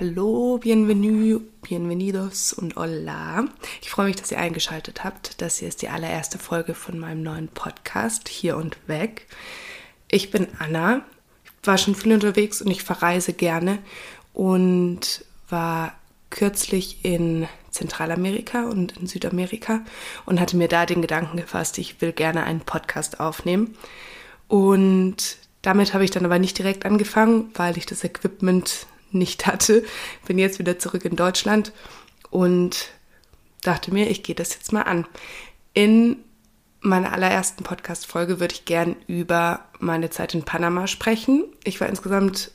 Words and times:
Hallo, 0.00 0.58
bienvenue, 0.58 1.40
bienvenidos 1.62 2.52
und 2.52 2.76
hola. 2.76 3.46
Ich 3.82 3.90
freue 3.90 4.06
mich, 4.06 4.14
dass 4.14 4.30
ihr 4.30 4.38
eingeschaltet 4.38 5.02
habt. 5.02 5.42
Das 5.42 5.58
hier 5.58 5.66
ist 5.66 5.82
die 5.82 5.88
allererste 5.88 6.38
Folge 6.38 6.74
von 6.74 7.00
meinem 7.00 7.24
neuen 7.24 7.48
Podcast 7.48 8.28
Hier 8.28 8.56
und 8.56 8.76
Weg. 8.86 9.26
Ich 10.08 10.30
bin 10.30 10.46
Anna, 10.60 11.02
war 11.64 11.78
schon 11.78 11.96
viel 11.96 12.12
unterwegs 12.12 12.62
und 12.62 12.70
ich 12.70 12.84
verreise 12.84 13.32
gerne 13.32 13.80
und 14.34 15.24
war 15.48 15.94
kürzlich 16.30 17.04
in 17.04 17.48
Zentralamerika 17.72 18.68
und 18.68 18.96
in 18.98 19.08
Südamerika 19.08 19.80
und 20.26 20.38
hatte 20.38 20.56
mir 20.56 20.68
da 20.68 20.86
den 20.86 21.02
Gedanken 21.02 21.38
gefasst, 21.38 21.76
ich 21.76 22.00
will 22.00 22.12
gerne 22.12 22.44
einen 22.44 22.60
Podcast 22.60 23.18
aufnehmen. 23.18 23.74
Und 24.46 25.38
damit 25.62 25.92
habe 25.92 26.04
ich 26.04 26.12
dann 26.12 26.24
aber 26.24 26.38
nicht 26.38 26.56
direkt 26.56 26.86
angefangen, 26.86 27.50
weil 27.54 27.76
ich 27.76 27.86
das 27.86 28.04
Equipment 28.04 28.86
nicht 29.10 29.46
hatte. 29.46 29.84
Bin 30.26 30.38
jetzt 30.38 30.58
wieder 30.58 30.78
zurück 30.78 31.04
in 31.04 31.16
Deutschland 31.16 31.72
und 32.30 32.88
dachte 33.62 33.92
mir, 33.92 34.10
ich 34.10 34.22
gehe 34.22 34.34
das 34.34 34.54
jetzt 34.54 34.72
mal 34.72 34.82
an. 34.82 35.06
In 35.74 36.16
meiner 36.80 37.12
allerersten 37.12 37.64
Podcast-Folge 37.64 38.40
würde 38.40 38.54
ich 38.54 38.64
gern 38.64 38.96
über 39.06 39.64
meine 39.78 40.10
Zeit 40.10 40.34
in 40.34 40.44
Panama 40.44 40.86
sprechen. 40.86 41.44
Ich 41.64 41.80
war 41.80 41.88
insgesamt 41.88 42.52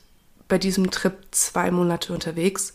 bei 0.48 0.58
diesem 0.58 0.90
Trip 0.90 1.14
zwei 1.30 1.70
Monate 1.70 2.12
unterwegs. 2.12 2.72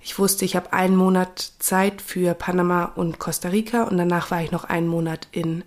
Ich 0.00 0.18
wusste, 0.18 0.44
ich 0.44 0.56
habe 0.56 0.72
einen 0.72 0.96
Monat 0.96 1.52
Zeit 1.58 2.00
für 2.00 2.34
Panama 2.34 2.84
und 2.84 3.18
Costa 3.18 3.48
Rica 3.48 3.84
und 3.84 3.96
danach 3.98 4.30
war 4.30 4.42
ich 4.42 4.52
noch 4.52 4.64
einen 4.64 4.86
Monat 4.86 5.28
in 5.32 5.64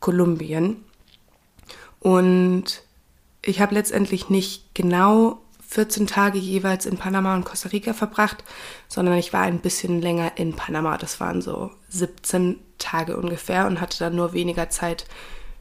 Kolumbien. 0.00 0.84
Und 2.00 2.82
ich 3.42 3.60
habe 3.60 3.74
letztendlich 3.74 4.28
nicht 4.28 4.74
genau 4.74 5.42
14 5.68 6.06
Tage 6.06 6.38
jeweils 6.38 6.86
in 6.86 6.96
Panama 6.96 7.34
und 7.34 7.44
Costa 7.44 7.68
Rica 7.68 7.92
verbracht, 7.92 8.44
sondern 8.88 9.18
ich 9.18 9.32
war 9.32 9.42
ein 9.42 9.60
bisschen 9.60 10.00
länger 10.00 10.32
in 10.36 10.54
Panama. 10.54 10.96
Das 10.98 11.20
waren 11.20 11.42
so 11.42 11.70
17 11.88 12.58
Tage 12.78 13.16
ungefähr 13.16 13.66
und 13.66 13.80
hatte 13.80 13.98
dann 13.98 14.16
nur 14.16 14.32
weniger 14.32 14.70
Zeit 14.70 15.06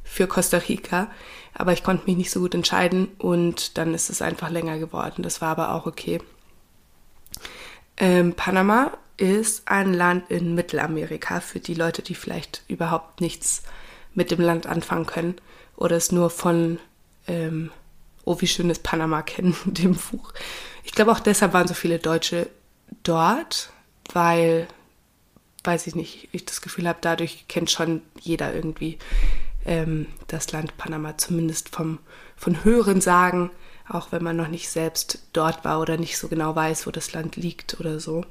für 0.03 0.27
Costa 0.27 0.57
Rica. 0.57 1.09
Aber 1.53 1.73
ich 1.73 1.83
konnte 1.83 2.05
mich 2.05 2.17
nicht 2.17 2.31
so 2.31 2.39
gut 2.41 2.53
entscheiden 2.53 3.07
und 3.17 3.77
dann 3.77 3.93
ist 3.93 4.09
es 4.09 4.21
einfach 4.21 4.49
länger 4.49 4.77
geworden. 4.77 5.23
Das 5.23 5.41
war 5.41 5.49
aber 5.49 5.73
auch 5.73 5.85
okay. 5.85 6.19
Ähm, 7.97 8.33
Panama 8.33 8.91
ist 9.17 9.67
ein 9.67 9.93
Land 9.93 10.29
in 10.29 10.53
Mittelamerika 10.53 11.39
für 11.39 11.59
die 11.59 11.73
Leute, 11.73 12.01
die 12.01 12.15
vielleicht 12.15 12.63
überhaupt 12.67 13.21
nichts 13.21 13.63
mit 14.13 14.31
dem 14.31 14.41
Land 14.41 14.67
anfangen 14.67 15.05
können 15.05 15.35
oder 15.77 15.95
es 15.95 16.11
nur 16.11 16.29
von 16.29 16.79
ähm, 17.27 17.71
Oh, 18.25 18.41
wie 18.41 18.47
schön 18.47 18.69
ist 18.69 18.83
Panama 18.83 19.21
kennen, 19.21 19.55
dem 19.65 19.95
Buch. 19.95 20.33
Ich 20.83 20.91
glaube 20.91 21.11
auch 21.11 21.19
deshalb 21.19 21.53
waren 21.53 21.67
so 21.67 21.73
viele 21.73 21.99
Deutsche 21.99 22.49
dort, 23.03 23.69
weil, 24.11 24.67
weiß 25.63 25.87
ich 25.87 25.95
nicht, 25.95 26.29
ich 26.31 26.45
das 26.45 26.61
Gefühl 26.61 26.87
habe, 26.87 26.99
dadurch 27.01 27.47
kennt 27.47 27.71
schon 27.71 28.01
jeder 28.19 28.53
irgendwie 28.53 28.97
ähm, 29.65 30.07
das 30.27 30.51
Land 30.51 30.77
Panama, 30.77 31.17
zumindest 31.17 31.69
vom, 31.69 31.99
von 32.35 32.63
höheren 32.63 33.01
Sagen, 33.01 33.51
auch 33.87 34.11
wenn 34.11 34.23
man 34.23 34.35
noch 34.35 34.47
nicht 34.47 34.69
selbst 34.69 35.19
dort 35.33 35.63
war 35.63 35.79
oder 35.79 35.97
nicht 35.97 36.17
so 36.17 36.27
genau 36.27 36.55
weiß, 36.55 36.87
wo 36.87 36.91
das 36.91 37.13
Land 37.13 37.35
liegt 37.35 37.79
oder 37.79 37.99
so. 37.99 38.25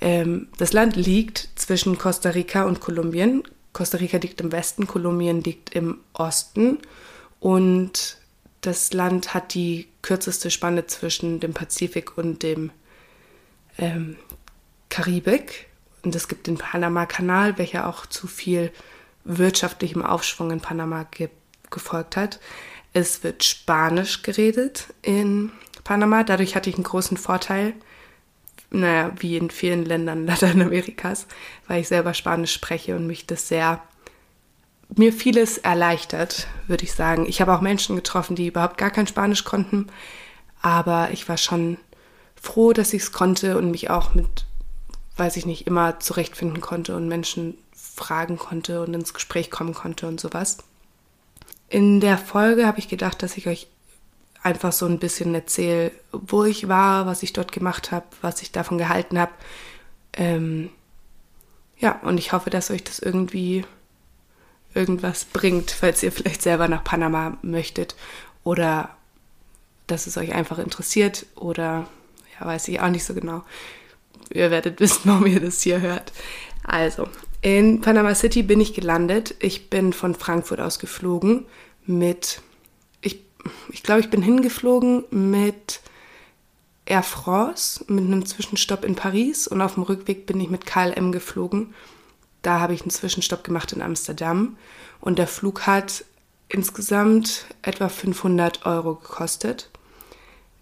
Ähm, 0.00 0.48
das 0.58 0.72
Land 0.72 0.96
liegt 0.96 1.48
zwischen 1.56 1.98
Costa 1.98 2.30
Rica 2.30 2.64
und 2.64 2.80
Kolumbien. 2.80 3.42
Costa 3.72 3.98
Rica 3.98 4.18
liegt 4.18 4.40
im 4.40 4.52
Westen, 4.52 4.86
Kolumbien 4.86 5.42
liegt 5.42 5.74
im 5.74 5.98
Osten 6.12 6.78
und 7.38 8.19
das 8.60 8.92
Land 8.92 9.34
hat 9.34 9.54
die 9.54 9.88
kürzeste 10.02 10.50
Spanne 10.50 10.86
zwischen 10.86 11.40
dem 11.40 11.54
Pazifik 11.54 12.18
und 12.18 12.42
dem 12.42 12.70
ähm, 13.78 14.16
Karibik. 14.88 15.68
Und 16.02 16.14
es 16.14 16.28
gibt 16.28 16.46
den 16.46 16.58
Panama-Kanal, 16.58 17.58
welcher 17.58 17.86
auch 17.86 18.06
zu 18.06 18.26
viel 18.26 18.72
wirtschaftlichem 19.24 20.04
Aufschwung 20.04 20.50
in 20.50 20.60
Panama 20.60 21.04
ge 21.10 21.28
gefolgt 21.70 22.16
hat. 22.16 22.40
Es 22.92 23.22
wird 23.22 23.44
Spanisch 23.44 24.22
geredet 24.22 24.88
in 25.02 25.52
Panama. 25.84 26.24
Dadurch 26.24 26.56
hatte 26.56 26.68
ich 26.68 26.74
einen 26.74 26.82
großen 26.82 27.16
Vorteil, 27.16 27.74
naja, 28.70 29.12
wie 29.20 29.36
in 29.36 29.50
vielen 29.50 29.84
Ländern 29.84 30.26
Lateinamerikas, 30.26 31.28
weil 31.68 31.80
ich 31.80 31.88
selber 31.88 32.12
Spanisch 32.12 32.52
spreche 32.52 32.96
und 32.96 33.06
mich 33.06 33.24
das 33.24 33.46
sehr 33.46 33.80
mir 34.96 35.12
vieles 35.12 35.58
erleichtert, 35.58 36.46
würde 36.66 36.84
ich 36.84 36.92
sagen. 36.92 37.26
Ich 37.26 37.40
habe 37.40 37.54
auch 37.54 37.60
Menschen 37.60 37.96
getroffen, 37.96 38.36
die 38.36 38.48
überhaupt 38.48 38.78
gar 38.78 38.90
kein 38.90 39.06
Spanisch 39.06 39.44
konnten, 39.44 39.86
aber 40.62 41.10
ich 41.12 41.28
war 41.28 41.36
schon 41.36 41.78
froh, 42.40 42.72
dass 42.72 42.92
ich 42.92 43.02
es 43.02 43.12
konnte 43.12 43.56
und 43.56 43.70
mich 43.70 43.90
auch 43.90 44.14
mit, 44.14 44.46
weiß 45.16 45.36
ich 45.36 45.46
nicht, 45.46 45.66
immer 45.66 46.00
zurechtfinden 46.00 46.60
konnte 46.60 46.96
und 46.96 47.08
Menschen 47.08 47.56
fragen 47.72 48.38
konnte 48.38 48.82
und 48.82 48.94
ins 48.94 49.14
Gespräch 49.14 49.50
kommen 49.50 49.74
konnte 49.74 50.08
und 50.08 50.20
sowas. 50.20 50.58
In 51.68 52.00
der 52.00 52.18
Folge 52.18 52.66
habe 52.66 52.78
ich 52.78 52.88
gedacht, 52.88 53.22
dass 53.22 53.36
ich 53.36 53.46
euch 53.46 53.68
einfach 54.42 54.72
so 54.72 54.86
ein 54.86 54.98
bisschen 54.98 55.34
erzähle, 55.34 55.92
wo 56.12 56.44
ich 56.44 56.68
war, 56.68 57.06
was 57.06 57.22
ich 57.22 57.32
dort 57.32 57.52
gemacht 57.52 57.92
habe, 57.92 58.06
was 58.22 58.42
ich 58.42 58.52
davon 58.52 58.78
gehalten 58.78 59.18
habe. 59.18 59.32
Ähm, 60.14 60.70
ja, 61.78 62.00
und 62.02 62.18
ich 62.18 62.32
hoffe, 62.32 62.50
dass 62.50 62.70
euch 62.70 62.82
das 62.82 62.98
irgendwie 62.98 63.64
irgendwas 64.74 65.24
bringt, 65.24 65.70
falls 65.70 66.02
ihr 66.02 66.12
vielleicht 66.12 66.42
selber 66.42 66.68
nach 66.68 66.84
Panama 66.84 67.38
möchtet 67.42 67.96
oder 68.44 68.90
dass 69.86 70.06
es 70.06 70.16
euch 70.16 70.32
einfach 70.32 70.58
interessiert 70.58 71.26
oder 71.34 71.88
ja, 72.38 72.46
weiß 72.46 72.68
ich 72.68 72.80
auch 72.80 72.88
nicht 72.88 73.04
so 73.04 73.14
genau. 73.14 73.42
Ihr 74.32 74.50
werdet 74.50 74.80
wissen, 74.80 75.02
warum 75.04 75.26
ihr 75.26 75.40
das 75.40 75.62
hier 75.62 75.80
hört. 75.80 76.12
Also, 76.62 77.08
in 77.42 77.80
Panama 77.80 78.14
City 78.14 78.42
bin 78.42 78.60
ich 78.60 78.74
gelandet. 78.74 79.34
Ich 79.40 79.70
bin 79.70 79.92
von 79.92 80.14
Frankfurt 80.14 80.60
aus 80.60 80.78
geflogen 80.78 81.46
mit, 81.86 82.42
ich, 83.00 83.24
ich 83.70 83.82
glaube, 83.82 84.00
ich 84.00 84.10
bin 84.10 84.22
hingeflogen 84.22 85.04
mit 85.10 85.80
Air 86.84 87.02
France, 87.02 87.84
mit 87.88 88.04
einem 88.04 88.26
Zwischenstopp 88.26 88.84
in 88.84 88.94
Paris 88.94 89.48
und 89.48 89.62
auf 89.62 89.74
dem 89.74 89.84
Rückweg 89.84 90.26
bin 90.26 90.40
ich 90.40 90.50
mit 90.50 90.66
KLM 90.66 91.12
geflogen 91.12 91.74
da 92.42 92.60
habe 92.60 92.74
ich 92.74 92.82
einen 92.82 92.90
Zwischenstopp 92.90 93.44
gemacht 93.44 93.72
in 93.72 93.82
Amsterdam 93.82 94.56
und 95.00 95.18
der 95.18 95.26
Flug 95.26 95.66
hat 95.66 96.04
insgesamt 96.48 97.46
etwa 97.62 97.88
500 97.88 98.66
Euro 98.66 98.96
gekostet. 98.96 99.70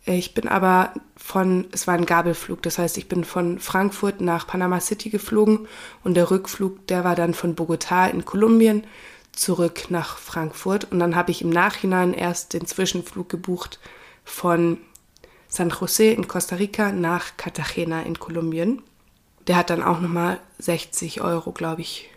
Ich 0.04 0.32
bin 0.32 0.48
aber 0.48 0.94
von, 1.16 1.66
es 1.72 1.86
war 1.86 1.94
ein 1.94 2.06
Gabelflug, 2.06 2.62
das 2.62 2.78
heißt, 2.78 2.96
ich 2.96 3.08
bin 3.08 3.24
von 3.24 3.58
Frankfurt 3.58 4.20
nach 4.20 4.46
Panama 4.46 4.80
City 4.80 5.10
geflogen 5.10 5.68
und 6.02 6.14
der 6.14 6.30
Rückflug, 6.30 6.86
der 6.86 7.04
war 7.04 7.14
dann 7.14 7.34
von 7.34 7.54
Bogotá 7.54 8.08
in 8.10 8.24
Kolumbien 8.24 8.84
zurück 9.32 9.90
nach 9.90 10.18
Frankfurt 10.18 10.90
und 10.90 10.98
dann 10.98 11.14
habe 11.14 11.30
ich 11.30 11.42
im 11.42 11.50
Nachhinein 11.50 12.14
erst 12.14 12.54
den 12.54 12.66
Zwischenflug 12.66 13.28
gebucht 13.28 13.78
von 14.24 14.78
San 15.48 15.70
José 15.70 16.12
in 16.12 16.28
Costa 16.28 16.56
Rica 16.56 16.92
nach 16.92 17.36
Cartagena 17.36 18.02
in 18.02 18.18
Kolumbien. 18.18 18.82
Der 19.48 19.56
hat 19.56 19.70
dann 19.70 19.82
auch 19.82 20.00
nochmal 20.00 20.38
60 20.58 21.22
Euro, 21.22 21.52
glaube 21.52 21.80
ich, 21.80 22.10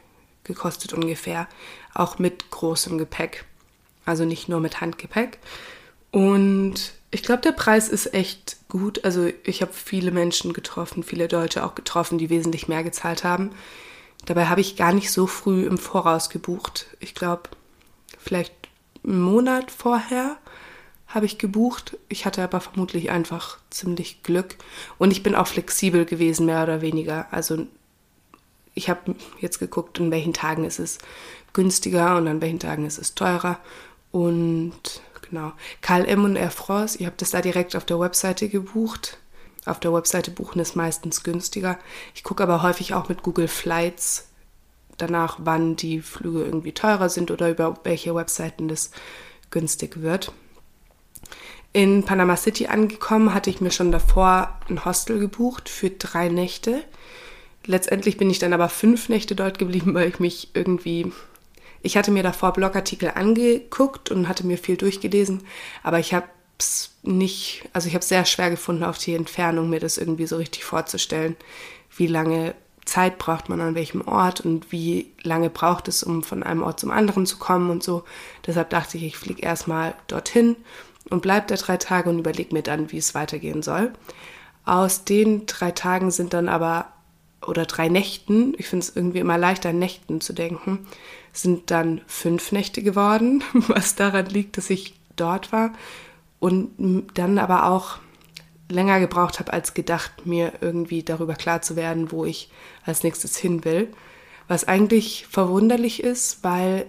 gekostet 0.43 0.93
ungefähr. 0.93 1.47
Auch 1.93 2.19
mit 2.19 2.51
großem 2.51 2.97
Gepäck. 2.97 3.45
Also 4.05 4.25
nicht 4.25 4.49
nur 4.49 4.59
mit 4.59 4.81
Handgepäck. 4.81 5.39
Und 6.11 6.93
ich 7.09 7.23
glaube, 7.23 7.41
der 7.41 7.53
Preis 7.53 7.89
ist 7.89 8.13
echt 8.13 8.57
gut. 8.69 9.03
Also 9.05 9.29
ich 9.43 9.61
habe 9.61 9.73
viele 9.73 10.11
Menschen 10.11 10.53
getroffen, 10.53 11.03
viele 11.03 11.27
Deutsche 11.27 11.65
auch 11.65 11.75
getroffen, 11.75 12.17
die 12.17 12.29
wesentlich 12.29 12.67
mehr 12.67 12.83
gezahlt 12.83 13.23
haben. 13.23 13.51
Dabei 14.25 14.47
habe 14.47 14.61
ich 14.61 14.75
gar 14.75 14.93
nicht 14.93 15.11
so 15.11 15.25
früh 15.25 15.65
im 15.65 15.77
Voraus 15.77 16.29
gebucht. 16.29 16.87
Ich 16.99 17.15
glaube, 17.15 17.49
vielleicht 18.19 18.53
einen 19.03 19.21
Monat 19.21 19.71
vorher 19.71 20.37
habe 21.13 21.25
ich 21.25 21.37
gebucht. 21.37 21.97
Ich 22.09 22.25
hatte 22.25 22.41
aber 22.43 22.61
vermutlich 22.61 23.11
einfach 23.11 23.57
ziemlich 23.69 24.23
Glück. 24.23 24.55
Und 24.97 25.11
ich 25.11 25.23
bin 25.23 25.35
auch 25.35 25.47
flexibel 25.47 26.05
gewesen, 26.05 26.45
mehr 26.45 26.63
oder 26.63 26.81
weniger. 26.81 27.27
Also 27.31 27.67
ich 28.73 28.89
habe 28.89 29.15
jetzt 29.39 29.59
geguckt, 29.59 29.99
an 29.99 30.11
welchen 30.11 30.33
Tagen 30.33 30.63
ist 30.63 30.79
es 30.79 30.97
günstiger 31.53 32.15
und 32.17 32.27
an 32.27 32.41
welchen 32.41 32.59
Tagen 32.59 32.85
ist 32.85 32.97
es 32.97 33.15
teurer. 33.15 33.59
Und 34.11 34.73
genau, 35.29 35.51
KLM 35.81 36.23
und 36.23 36.35
Air 36.35 36.51
France, 36.51 36.97
ihr 36.97 37.07
habt 37.07 37.21
das 37.21 37.31
da 37.31 37.41
direkt 37.41 37.75
auf 37.75 37.85
der 37.85 37.99
Webseite 37.99 38.49
gebucht. 38.49 39.17
Auf 39.65 39.79
der 39.79 39.93
Webseite 39.93 40.31
buchen 40.31 40.59
ist 40.59 40.75
meistens 40.75 41.23
günstiger. 41.23 41.77
Ich 42.15 42.23
gucke 42.23 42.41
aber 42.41 42.63
häufig 42.63 42.93
auch 42.93 43.09
mit 43.09 43.21
Google 43.21 43.47
Flights 43.47 44.27
danach, 44.97 45.37
wann 45.39 45.75
die 45.75 46.01
Flüge 46.01 46.43
irgendwie 46.43 46.71
teurer 46.73 47.09
sind 47.09 47.31
oder 47.31 47.49
über 47.49 47.79
welche 47.83 48.15
Webseiten 48.15 48.67
das 48.67 48.91
günstig 49.51 50.01
wird. 50.01 50.31
In 51.73 52.03
Panama 52.03 52.35
City 52.35 52.67
angekommen, 52.67 53.33
hatte 53.33 53.49
ich 53.49 53.61
mir 53.61 53.71
schon 53.71 53.91
davor 53.91 54.59
ein 54.69 54.83
Hostel 54.83 55.19
gebucht 55.19 55.69
für 55.69 55.89
drei 55.89 56.27
Nächte. 56.27 56.83
Letztendlich 57.65 58.17
bin 58.17 58.29
ich 58.29 58.39
dann 58.39 58.53
aber 58.53 58.67
fünf 58.67 59.07
Nächte 59.07 59.35
dort 59.35 59.57
geblieben, 59.57 59.93
weil 59.93 60.09
ich 60.09 60.19
mich 60.19 60.49
irgendwie. 60.53 61.11
Ich 61.81 61.95
hatte 61.97 62.11
mir 62.11 62.23
davor 62.23 62.53
Blogartikel 62.53 63.11
angeguckt 63.15 64.11
und 64.11 64.27
hatte 64.27 64.45
mir 64.45 64.57
viel 64.57 64.77
durchgelesen, 64.77 65.41
aber 65.81 65.99
ich 65.99 66.13
habe 66.13 66.27
es 66.59 66.91
nicht, 67.01 67.67
also 67.73 67.87
ich 67.87 67.95
habe 67.95 68.03
es 68.03 68.09
sehr 68.09 68.25
schwer 68.25 68.51
gefunden, 68.51 68.83
auf 68.83 68.97
die 68.99 69.15
Entfernung 69.15 69.69
mir 69.69 69.79
das 69.79 69.97
irgendwie 69.97 70.27
so 70.27 70.37
richtig 70.37 70.63
vorzustellen, 70.63 71.35
wie 71.95 72.05
lange 72.05 72.53
Zeit 72.85 73.17
braucht 73.17 73.49
man 73.49 73.61
an 73.61 73.75
welchem 73.75 74.07
Ort 74.07 74.41
und 74.41 74.71
wie 74.71 75.11
lange 75.23 75.49
braucht 75.49 75.87
es, 75.87 76.03
um 76.03 76.21
von 76.23 76.43
einem 76.43 76.61
Ort 76.61 76.79
zum 76.79 76.91
anderen 76.91 77.25
zu 77.25 77.37
kommen 77.37 77.69
und 77.69 77.81
so. 77.81 78.03
Deshalb 78.45 78.69
dachte 78.69 78.97
ich, 78.97 79.03
ich 79.03 79.17
fliege 79.17 79.41
erstmal 79.41 79.95
dorthin 80.07 80.55
und 81.09 81.21
bleibe 81.21 81.47
da 81.47 81.55
drei 81.55 81.77
Tage 81.77 82.09
und 82.09 82.19
überlege 82.19 82.53
mir 82.53 82.63
dann, 82.63 82.91
wie 82.91 82.97
es 82.97 83.15
weitergehen 83.15 83.61
soll. 83.61 83.91
Aus 84.65 85.03
den 85.03 85.45
drei 85.45 85.71
Tagen 85.71 86.11
sind 86.11 86.33
dann 86.33 86.47
aber, 86.47 86.91
oder 87.45 87.65
drei 87.65 87.89
Nächten, 87.89 88.53
ich 88.57 88.67
finde 88.67 88.85
es 88.85 88.95
irgendwie 88.95 89.19
immer 89.19 89.37
leichter, 89.37 89.69
an 89.69 89.79
Nächten 89.79 90.21
zu 90.21 90.33
denken, 90.33 90.85
sind 91.33 91.71
dann 91.71 92.01
fünf 92.07 92.51
Nächte 92.51 92.83
geworden, 92.83 93.43
was 93.53 93.95
daran 93.95 94.27
liegt, 94.27 94.57
dass 94.57 94.69
ich 94.69 94.95
dort 95.15 95.51
war 95.51 95.73
und 96.39 97.07
dann 97.13 97.37
aber 97.37 97.67
auch 97.67 97.99
länger 98.67 98.99
gebraucht 98.99 99.39
habe 99.39 99.53
als 99.53 99.73
gedacht, 99.73 100.25
mir 100.25 100.53
irgendwie 100.61 101.03
darüber 101.03 101.35
klar 101.35 101.61
zu 101.61 101.75
werden, 101.75 102.11
wo 102.11 102.25
ich 102.25 102.49
als 102.85 103.03
nächstes 103.03 103.37
hin 103.37 103.63
will. 103.63 103.89
Was 104.47 104.67
eigentlich 104.67 105.27
verwunderlich 105.29 106.01
ist, 106.01 106.43
weil 106.43 106.87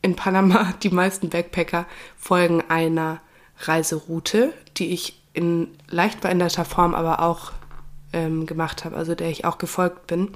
in 0.00 0.16
Panama 0.16 0.72
die 0.82 0.90
meisten 0.90 1.28
Backpacker 1.28 1.86
folgen 2.16 2.62
einer 2.68 3.20
Reiseroute, 3.60 4.52
die 4.76 4.92
ich 4.92 5.20
in 5.32 5.68
leicht 5.88 6.20
veränderter 6.20 6.64
Form 6.64 6.94
aber 6.94 7.20
auch 7.20 7.52
ähm, 8.12 8.46
gemacht 8.46 8.84
habe, 8.84 8.96
also 8.96 9.14
der 9.14 9.30
ich 9.30 9.44
auch 9.44 9.58
gefolgt 9.58 10.06
bin. 10.06 10.32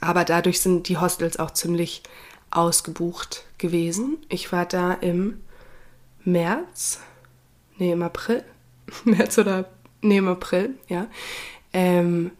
Aber 0.00 0.24
dadurch 0.24 0.60
sind 0.60 0.88
die 0.88 0.98
Hostels 0.98 1.38
auch 1.38 1.52
ziemlich 1.52 2.02
ausgebucht 2.50 3.44
gewesen. 3.58 4.18
Ich 4.28 4.50
war 4.52 4.66
da 4.66 4.92
im 4.92 5.40
März, 6.24 7.00
nee, 7.78 7.92
im 7.92 8.02
April, 8.02 8.44
März 9.04 9.38
oder, 9.38 9.66
nee, 10.00 10.18
im 10.18 10.28
April, 10.28 10.74
ja. 10.88 11.06
Ähm, 11.72 12.32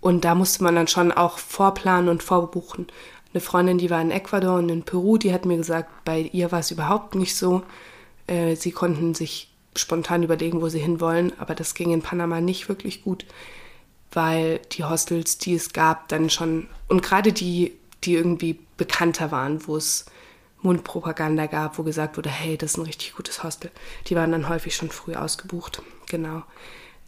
und 0.00 0.24
da 0.24 0.34
musste 0.34 0.64
man 0.64 0.74
dann 0.74 0.88
schon 0.88 1.12
auch 1.12 1.38
vorplanen 1.38 2.08
und 2.08 2.22
vorbuchen. 2.22 2.88
Eine 3.32 3.40
Freundin, 3.40 3.78
die 3.78 3.90
war 3.90 4.00
in 4.02 4.10
Ecuador 4.10 4.58
und 4.58 4.68
in 4.68 4.82
Peru, 4.82 5.16
die 5.16 5.32
hat 5.32 5.44
mir 5.44 5.56
gesagt, 5.56 6.04
bei 6.04 6.20
ihr 6.32 6.52
war 6.52 6.58
es 6.58 6.70
überhaupt 6.70 7.14
nicht 7.14 7.36
so. 7.36 7.62
Äh, 8.32 8.56
sie 8.56 8.72
konnten 8.72 9.14
sich 9.14 9.48
spontan 9.76 10.22
überlegen, 10.22 10.62
wo 10.62 10.68
sie 10.68 10.78
hinwollen, 10.78 11.32
aber 11.38 11.54
das 11.54 11.74
ging 11.74 11.92
in 11.92 12.02
Panama 12.02 12.40
nicht 12.40 12.68
wirklich 12.68 13.04
gut, 13.04 13.26
weil 14.10 14.60
die 14.72 14.84
Hostels, 14.84 15.38
die 15.38 15.54
es 15.54 15.72
gab, 15.72 16.08
dann 16.08 16.30
schon, 16.30 16.66
und 16.88 17.02
gerade 17.02 17.32
die, 17.32 17.72
die 18.04 18.14
irgendwie 18.14 18.58
bekannter 18.76 19.30
waren, 19.30 19.66
wo 19.66 19.76
es 19.76 20.06
Mundpropaganda 20.62 21.46
gab, 21.46 21.78
wo 21.78 21.82
gesagt 21.82 22.16
wurde, 22.16 22.30
hey, 22.30 22.56
das 22.56 22.72
ist 22.72 22.76
ein 22.78 22.84
richtig 22.84 23.14
gutes 23.14 23.42
Hostel. 23.42 23.70
Die 24.06 24.14
waren 24.14 24.32
dann 24.32 24.48
häufig 24.48 24.76
schon 24.76 24.90
früh 24.90 25.14
ausgebucht. 25.14 25.82
Genau. 26.08 26.42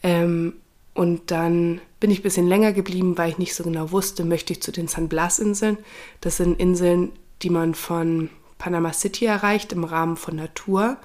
Ähm, 0.02 0.54
und 0.92 1.30
dann 1.30 1.80
bin 2.00 2.10
ich 2.10 2.20
ein 2.20 2.24
bisschen 2.24 2.48
länger 2.48 2.72
geblieben, 2.72 3.16
weil 3.16 3.30
ich 3.30 3.38
nicht 3.38 3.54
so 3.54 3.64
genau 3.64 3.92
wusste, 3.92 4.24
möchte 4.24 4.52
ich 4.52 4.62
zu 4.62 4.72
den 4.72 4.88
San 4.88 5.08
Blas-Inseln. 5.08 5.78
Das 6.20 6.36
sind 6.38 6.58
Inseln, 6.58 7.12
die 7.42 7.50
man 7.50 7.74
von 7.74 8.30
Panama 8.64 8.94
City 8.94 9.26
erreicht 9.26 9.72
im 9.72 9.84
Rahmen 9.84 10.16
von 10.16 10.36
Natur, 10.36 10.96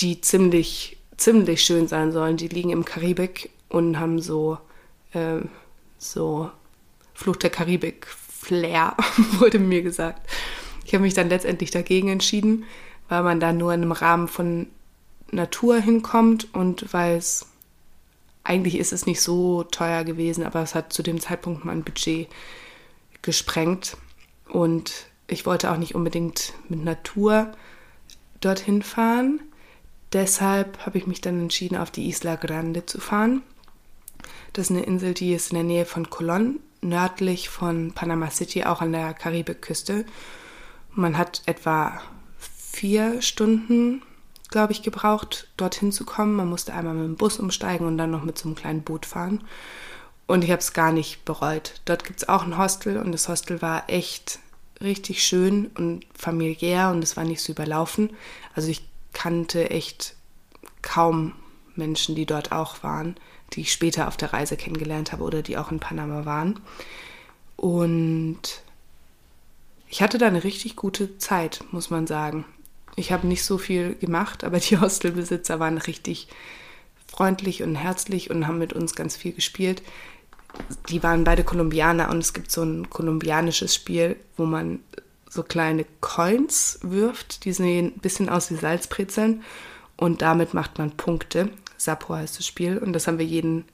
die 0.00 0.22
ziemlich, 0.22 0.96
ziemlich 1.18 1.62
schön 1.62 1.88
sein 1.88 2.10
sollen. 2.10 2.38
Die 2.38 2.48
liegen 2.48 2.70
im 2.70 2.86
Karibik 2.86 3.50
und 3.68 4.00
haben 4.00 4.18
so, 4.18 4.56
äh, 5.12 5.40
so 5.98 6.50
Flucht 7.12 7.42
der 7.42 7.50
Karibik-Flair, 7.50 8.96
wurde 9.38 9.58
mir 9.58 9.82
gesagt. 9.82 10.26
Ich 10.86 10.94
habe 10.94 11.02
mich 11.02 11.12
dann 11.12 11.28
letztendlich 11.28 11.70
dagegen 11.70 12.08
entschieden, 12.08 12.64
weil 13.10 13.22
man 13.22 13.40
da 13.40 13.52
nur 13.52 13.74
in 13.74 13.82
einem 13.82 13.92
Rahmen 13.92 14.26
von 14.26 14.68
Natur 15.32 15.76
hinkommt 15.76 16.54
und 16.54 16.94
weil 16.94 17.18
es 17.18 17.46
eigentlich 18.42 18.78
ist 18.78 18.94
es 18.94 19.04
nicht 19.04 19.20
so 19.20 19.64
teuer 19.64 20.02
gewesen, 20.02 20.46
aber 20.46 20.62
es 20.62 20.74
hat 20.74 20.94
zu 20.94 21.02
dem 21.02 21.20
Zeitpunkt 21.20 21.66
mein 21.66 21.84
Budget 21.84 22.26
gesprengt 23.20 23.98
und 24.48 25.08
ich 25.34 25.44
wollte 25.44 25.70
auch 25.70 25.76
nicht 25.76 25.94
unbedingt 25.94 26.54
mit 26.68 26.82
Natur 26.82 27.52
dorthin 28.40 28.82
fahren. 28.82 29.40
Deshalb 30.12 30.86
habe 30.86 30.96
ich 30.96 31.06
mich 31.06 31.20
dann 31.20 31.40
entschieden, 31.40 31.76
auf 31.76 31.90
die 31.90 32.08
Isla 32.08 32.36
Grande 32.36 32.86
zu 32.86 33.00
fahren. 33.00 33.42
Das 34.52 34.66
ist 34.66 34.70
eine 34.70 34.84
Insel, 34.84 35.12
die 35.12 35.34
ist 35.34 35.50
in 35.50 35.56
der 35.56 35.64
Nähe 35.64 35.86
von 35.86 36.06
Colón, 36.06 36.60
nördlich 36.80 37.48
von 37.48 37.92
Panama 37.92 38.30
City, 38.30 38.62
auch 38.62 38.80
an 38.80 38.92
der 38.92 39.12
Karibikküste. 39.12 40.06
Man 40.92 41.18
hat 41.18 41.42
etwa 41.46 42.00
vier 42.38 43.20
Stunden, 43.20 44.02
glaube 44.50 44.72
ich, 44.72 44.82
gebraucht, 44.82 45.48
dorthin 45.56 45.90
zu 45.90 46.04
kommen. 46.04 46.36
Man 46.36 46.48
musste 46.48 46.74
einmal 46.74 46.94
mit 46.94 47.06
dem 47.06 47.16
Bus 47.16 47.40
umsteigen 47.40 47.86
und 47.88 47.98
dann 47.98 48.12
noch 48.12 48.22
mit 48.22 48.38
so 48.38 48.48
einem 48.48 48.54
kleinen 48.54 48.82
Boot 48.82 49.04
fahren. 49.04 49.42
Und 50.28 50.44
ich 50.44 50.50
habe 50.52 50.60
es 50.60 50.72
gar 50.72 50.92
nicht 50.92 51.24
bereut. 51.24 51.80
Dort 51.86 52.04
gibt 52.04 52.22
es 52.22 52.28
auch 52.28 52.44
ein 52.44 52.56
Hostel 52.56 52.98
und 52.98 53.10
das 53.10 53.28
Hostel 53.28 53.60
war 53.60 53.90
echt 53.90 54.38
richtig 54.84 55.24
schön 55.24 55.66
und 55.76 56.06
familiär 56.14 56.90
und 56.90 57.02
es 57.02 57.16
war 57.16 57.24
nicht 57.24 57.40
so 57.40 57.52
überlaufen. 57.52 58.10
Also 58.54 58.68
ich 58.68 58.82
kannte 59.12 59.70
echt 59.70 60.14
kaum 60.82 61.32
Menschen, 61.74 62.14
die 62.14 62.26
dort 62.26 62.52
auch 62.52 62.82
waren, 62.82 63.16
die 63.52 63.62
ich 63.62 63.72
später 63.72 64.08
auf 64.08 64.16
der 64.16 64.32
Reise 64.32 64.56
kennengelernt 64.56 65.12
habe 65.12 65.24
oder 65.24 65.42
die 65.42 65.56
auch 65.56 65.70
in 65.70 65.80
Panama 65.80 66.24
waren. 66.24 66.60
Und 67.56 68.62
ich 69.88 70.02
hatte 70.02 70.18
da 70.18 70.26
eine 70.26 70.44
richtig 70.44 70.76
gute 70.76 71.18
Zeit, 71.18 71.64
muss 71.70 71.90
man 71.90 72.06
sagen. 72.06 72.44
Ich 72.96 73.12
habe 73.12 73.26
nicht 73.26 73.44
so 73.44 73.58
viel 73.58 73.94
gemacht, 73.94 74.44
aber 74.44 74.58
die 74.58 74.78
Hostelbesitzer 74.80 75.60
waren 75.60 75.78
richtig 75.78 76.28
freundlich 77.06 77.62
und 77.62 77.76
herzlich 77.76 78.30
und 78.30 78.46
haben 78.46 78.58
mit 78.58 78.72
uns 78.72 78.94
ganz 78.94 79.16
viel 79.16 79.32
gespielt. 79.32 79.82
Die 80.88 81.02
waren 81.02 81.24
beide 81.24 81.44
Kolumbianer 81.44 82.10
und 82.10 82.18
es 82.18 82.32
gibt 82.32 82.50
so 82.50 82.62
ein 82.62 82.90
kolumbianisches 82.90 83.74
Spiel, 83.74 84.16
wo 84.36 84.44
man 84.44 84.80
so 85.28 85.42
kleine 85.42 85.84
Coins 86.00 86.78
wirft. 86.82 87.44
Die 87.44 87.52
sehen 87.52 87.92
ein 87.96 88.00
bisschen 88.00 88.28
aus 88.28 88.50
wie 88.50 88.56
Salzbrezeln 88.56 89.42
und 89.96 90.22
damit 90.22 90.54
macht 90.54 90.78
man 90.78 90.92
Punkte. 90.92 91.50
Sapo 91.76 92.14
heißt 92.14 92.38
das 92.38 92.46
Spiel 92.46 92.78
und 92.78 92.92
das 92.92 93.06
haben 93.06 93.18
wir 93.18 93.26
jeden 93.26 93.64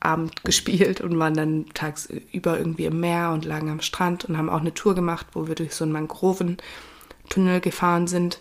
Abend 0.00 0.44
gespielt 0.44 1.00
und 1.00 1.18
waren 1.18 1.34
dann 1.34 1.66
tagsüber 1.74 2.58
irgendwie 2.58 2.86
im 2.86 3.00
Meer 3.00 3.30
und 3.30 3.44
lagen 3.44 3.70
am 3.70 3.80
Strand 3.80 4.24
und 4.24 4.36
haben 4.36 4.50
auch 4.50 4.60
eine 4.60 4.74
Tour 4.74 4.94
gemacht, 4.94 5.26
wo 5.32 5.48
wir 5.48 5.54
durch 5.54 5.74
so 5.74 5.84
einen 5.84 5.92
Mangroventunnel 5.92 7.60
gefahren 7.60 8.06
sind. 8.06 8.40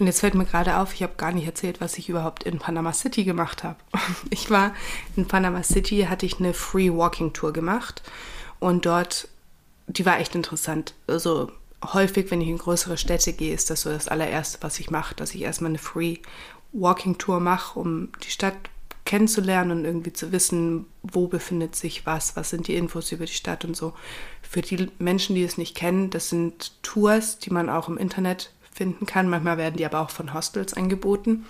Und 0.00 0.06
jetzt 0.06 0.20
fällt 0.20 0.34
mir 0.34 0.46
gerade 0.46 0.78
auf, 0.78 0.94
ich 0.94 1.02
habe 1.02 1.12
gar 1.18 1.30
nicht 1.30 1.44
erzählt, 1.44 1.82
was 1.82 1.98
ich 1.98 2.08
überhaupt 2.08 2.44
in 2.44 2.58
Panama 2.58 2.94
City 2.94 3.22
gemacht 3.24 3.62
habe. 3.62 3.76
Ich 4.30 4.50
war 4.50 4.74
in 5.14 5.28
Panama 5.28 5.62
City, 5.62 6.06
hatte 6.08 6.24
ich 6.24 6.40
eine 6.40 6.54
Free 6.54 6.90
Walking 6.90 7.34
Tour 7.34 7.52
gemacht 7.52 8.02
und 8.60 8.86
dort, 8.86 9.28
die 9.88 10.06
war 10.06 10.18
echt 10.18 10.34
interessant. 10.34 10.94
Also 11.06 11.52
häufig, 11.84 12.30
wenn 12.30 12.40
ich 12.40 12.48
in 12.48 12.56
größere 12.56 12.96
Städte 12.96 13.34
gehe, 13.34 13.54
ist 13.54 13.68
das 13.68 13.82
so 13.82 13.90
das 13.90 14.08
allererste, 14.08 14.58
was 14.62 14.80
ich 14.80 14.90
mache, 14.90 15.14
dass 15.14 15.34
ich 15.34 15.42
erstmal 15.42 15.70
eine 15.70 15.78
Free 15.78 16.16
Walking 16.72 17.18
Tour 17.18 17.38
mache, 17.38 17.78
um 17.78 18.08
die 18.24 18.30
Stadt 18.30 18.56
kennenzulernen 19.04 19.72
und 19.72 19.84
irgendwie 19.84 20.14
zu 20.14 20.32
wissen, 20.32 20.86
wo 21.02 21.26
befindet 21.26 21.76
sich 21.76 22.06
was, 22.06 22.36
was 22.36 22.48
sind 22.48 22.68
die 22.68 22.76
Infos 22.76 23.12
über 23.12 23.26
die 23.26 23.32
Stadt 23.32 23.66
und 23.66 23.76
so. 23.76 23.92
Für 24.40 24.62
die 24.62 24.88
Menschen, 24.98 25.34
die 25.34 25.42
es 25.42 25.58
nicht 25.58 25.76
kennen, 25.76 26.08
das 26.08 26.30
sind 26.30 26.72
Tours, 26.82 27.38
die 27.38 27.50
man 27.50 27.68
auch 27.68 27.88
im 27.88 27.98
Internet 27.98 28.50
finden 28.80 29.04
kann. 29.04 29.28
Manchmal 29.28 29.58
werden 29.58 29.76
die 29.76 29.84
aber 29.84 30.00
auch 30.00 30.08
von 30.08 30.32
Hostels 30.32 30.72
angeboten. 30.72 31.44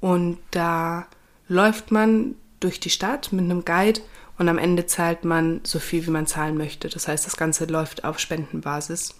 Und 0.00 0.38
da 0.52 1.08
läuft 1.48 1.90
man 1.90 2.36
durch 2.60 2.78
die 2.78 2.90
Stadt 2.90 3.32
mit 3.32 3.44
einem 3.44 3.64
Guide 3.64 4.00
und 4.38 4.48
am 4.48 4.58
Ende 4.58 4.86
zahlt 4.86 5.24
man 5.24 5.60
so 5.64 5.80
viel, 5.80 6.06
wie 6.06 6.10
man 6.10 6.28
zahlen 6.28 6.56
möchte. 6.56 6.88
Das 6.88 7.08
heißt, 7.08 7.26
das 7.26 7.36
Ganze 7.36 7.64
läuft 7.64 8.04
auf 8.04 8.20
Spendenbasis. 8.20 9.16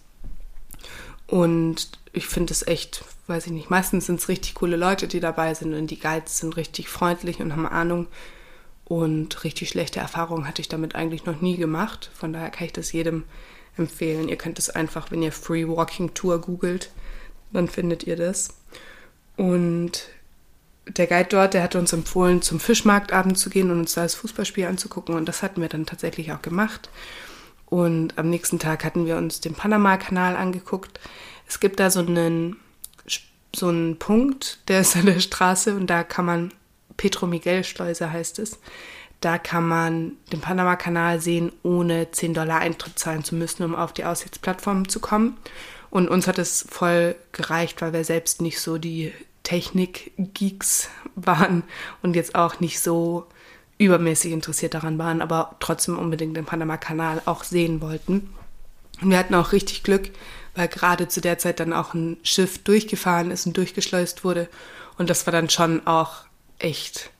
Und 1.26 1.90
ich 2.12 2.28
finde 2.28 2.52
es 2.52 2.64
echt, 2.64 3.04
weiß 3.26 3.46
ich 3.46 3.52
nicht, 3.52 3.70
meistens 3.70 4.06
sind 4.06 4.20
es 4.20 4.28
richtig 4.28 4.54
coole 4.54 4.76
Leute, 4.76 5.08
die 5.08 5.18
dabei 5.18 5.52
sind 5.54 5.74
und 5.74 5.88
die 5.88 5.98
Guides 5.98 6.38
sind 6.38 6.56
richtig 6.56 6.88
freundlich 6.88 7.40
und 7.40 7.50
haben 7.50 7.66
Ahnung. 7.66 8.06
Und 8.84 9.42
richtig 9.42 9.70
schlechte 9.70 9.98
Erfahrungen 9.98 10.46
hatte 10.46 10.62
ich 10.62 10.68
damit 10.68 10.94
eigentlich 10.94 11.24
noch 11.24 11.40
nie 11.40 11.56
gemacht. 11.56 12.12
Von 12.14 12.32
daher 12.32 12.50
kann 12.50 12.66
ich 12.66 12.72
das 12.72 12.92
jedem 12.92 13.24
empfehlen. 13.76 14.28
Ihr 14.28 14.36
könnt 14.36 14.60
es 14.60 14.70
einfach, 14.70 15.10
wenn 15.10 15.22
ihr 15.22 15.32
Free 15.32 15.66
Walking 15.66 16.14
Tour 16.14 16.40
googelt, 16.40 16.90
dann 17.52 17.68
findet 17.68 18.04
ihr 18.04 18.16
das. 18.16 18.54
Und 19.36 20.08
der 20.86 21.06
Guide 21.06 21.28
dort, 21.30 21.54
der 21.54 21.62
hat 21.62 21.74
uns 21.74 21.92
empfohlen, 21.92 22.42
zum 22.42 22.60
Fischmarktabend 22.60 23.38
zu 23.38 23.50
gehen 23.50 23.70
und 23.70 23.80
uns 23.80 23.94
da 23.94 24.02
das 24.02 24.14
Fußballspiel 24.14 24.66
anzugucken. 24.66 25.14
Und 25.14 25.26
das 25.26 25.42
hatten 25.42 25.60
wir 25.60 25.68
dann 25.68 25.86
tatsächlich 25.86 26.32
auch 26.32 26.42
gemacht. 26.42 26.90
Und 27.66 28.18
am 28.18 28.28
nächsten 28.28 28.58
Tag 28.58 28.84
hatten 28.84 29.06
wir 29.06 29.16
uns 29.16 29.40
den 29.40 29.54
Panama-Kanal 29.54 30.36
angeguckt. 30.36 31.00
Es 31.48 31.60
gibt 31.60 31.80
da 31.80 31.90
so 31.90 32.00
einen, 32.00 32.56
so 33.54 33.68
einen 33.68 33.98
Punkt, 33.98 34.58
der 34.68 34.80
ist 34.80 34.96
an 34.96 35.06
der 35.06 35.20
Straße 35.20 35.74
und 35.74 35.86
da 35.86 36.02
kann 36.02 36.26
man, 36.26 36.52
Petro 36.96 37.26
Miguel 37.26 37.64
Schleuse 37.64 38.12
heißt 38.12 38.38
es, 38.40 38.58
da 39.20 39.38
kann 39.38 39.66
man 39.66 40.12
den 40.32 40.40
Panama-Kanal 40.40 41.20
sehen, 41.20 41.52
ohne 41.62 42.10
10 42.10 42.34
Dollar 42.34 42.58
Eintritt 42.58 42.98
zahlen 42.98 43.22
zu 43.24 43.36
müssen, 43.36 43.62
um 43.62 43.74
auf 43.74 43.92
die 43.92 44.04
Aussichtsplattform 44.04 44.88
zu 44.88 45.00
kommen. 45.00 45.36
Und 45.92 46.08
uns 46.08 46.26
hat 46.26 46.38
es 46.38 46.64
voll 46.70 47.14
gereicht, 47.32 47.82
weil 47.82 47.92
wir 47.92 48.02
selbst 48.02 48.40
nicht 48.40 48.58
so 48.60 48.78
die 48.78 49.12
Technik-Geeks 49.42 50.88
waren 51.16 51.64
und 52.00 52.16
jetzt 52.16 52.34
auch 52.34 52.60
nicht 52.60 52.80
so 52.80 53.26
übermäßig 53.76 54.32
interessiert 54.32 54.72
daran 54.72 54.96
waren, 54.96 55.20
aber 55.20 55.54
trotzdem 55.60 55.98
unbedingt 55.98 56.34
den 56.34 56.46
Panama-Kanal 56.46 57.20
auch 57.26 57.44
sehen 57.44 57.82
wollten. 57.82 58.32
Und 59.02 59.10
wir 59.10 59.18
hatten 59.18 59.34
auch 59.34 59.52
richtig 59.52 59.82
Glück, 59.82 60.08
weil 60.54 60.68
gerade 60.68 61.08
zu 61.08 61.20
der 61.20 61.36
Zeit 61.36 61.60
dann 61.60 61.74
auch 61.74 61.92
ein 61.92 62.16
Schiff 62.22 62.64
durchgefahren 62.64 63.30
ist 63.30 63.44
und 63.44 63.58
durchgeschleust 63.58 64.24
wurde. 64.24 64.48
Und 64.96 65.10
das 65.10 65.26
war 65.26 65.32
dann 65.32 65.50
schon 65.50 65.86
auch 65.86 66.24
echt 66.58 67.10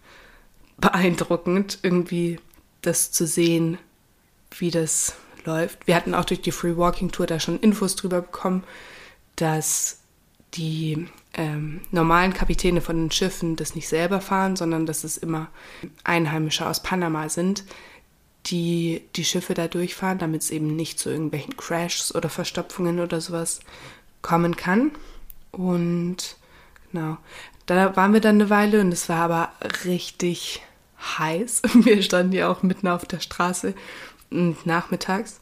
beeindruckend, 0.79 1.79
irgendwie 1.83 2.41
das 2.81 3.13
zu 3.13 3.27
sehen, 3.27 3.77
wie 4.59 4.71
das 4.71 5.13
läuft. 5.47 5.87
Wir 5.87 5.97
hatten 5.97 6.15
auch 6.15 6.25
durch 6.25 6.41
die 6.41 6.53
Free 6.53 6.77
Walking 6.77 7.11
Tour 7.11 7.27
da 7.27 7.41
schon 7.41 7.61
Infos 7.61 7.97
drüber 7.97 8.23
bekommen, 8.23 8.65
dass 9.37 9.99
die 10.55 11.09
ähm, 11.35 11.81
normalen 11.91 12.35
Kapitäne 12.35 12.81
von 12.81 12.97
den 12.97 13.11
Schiffen 13.11 13.57
das 13.57 13.75
nicht 13.75 13.89
selber 13.89 14.21
fahren, 14.21 14.57
sondern 14.57 14.87
dass 14.87 15.05
es 15.05 15.17
immer 15.17 15.49
Einheimische 16.05 16.67
aus 16.67 16.83
Panama 16.83 17.29
sind, 17.29 17.65
die 18.47 19.03
die 19.17 19.25
Schiffe 19.25 19.55
da 19.55 19.69
durchfahren, 19.69 20.19
damit 20.19 20.43
es 20.43 20.51
eben 20.51 20.75
nicht 20.77 20.99
zu 20.99 21.11
irgendwelchen 21.11 21.57
Crashs 21.57 22.15
oder 22.15 22.29
Verstopfungen 22.29 23.01
oder 23.01 23.21
sowas 23.21 23.61
kommen 24.21 24.57
kann. 24.57 24.91
Und 25.53 26.37
genau, 26.91 27.17
da 27.67 27.97
waren 27.97 28.13
wir 28.13 28.21
dann 28.21 28.37
eine 28.37 28.51
Weile 28.51 28.81
und 28.81 28.93
es 28.93 29.09
war 29.09 29.19
aber 29.19 29.53
richtig 29.85 30.63
heiß. 31.19 31.63
Wir 31.75 32.03
standen 32.03 32.33
ja 32.33 32.49
auch 32.51 32.63
mitten 32.63 32.89
auf 32.89 33.05
der 33.05 33.21
Straße 33.21 33.75
nachmittags. 34.65 35.41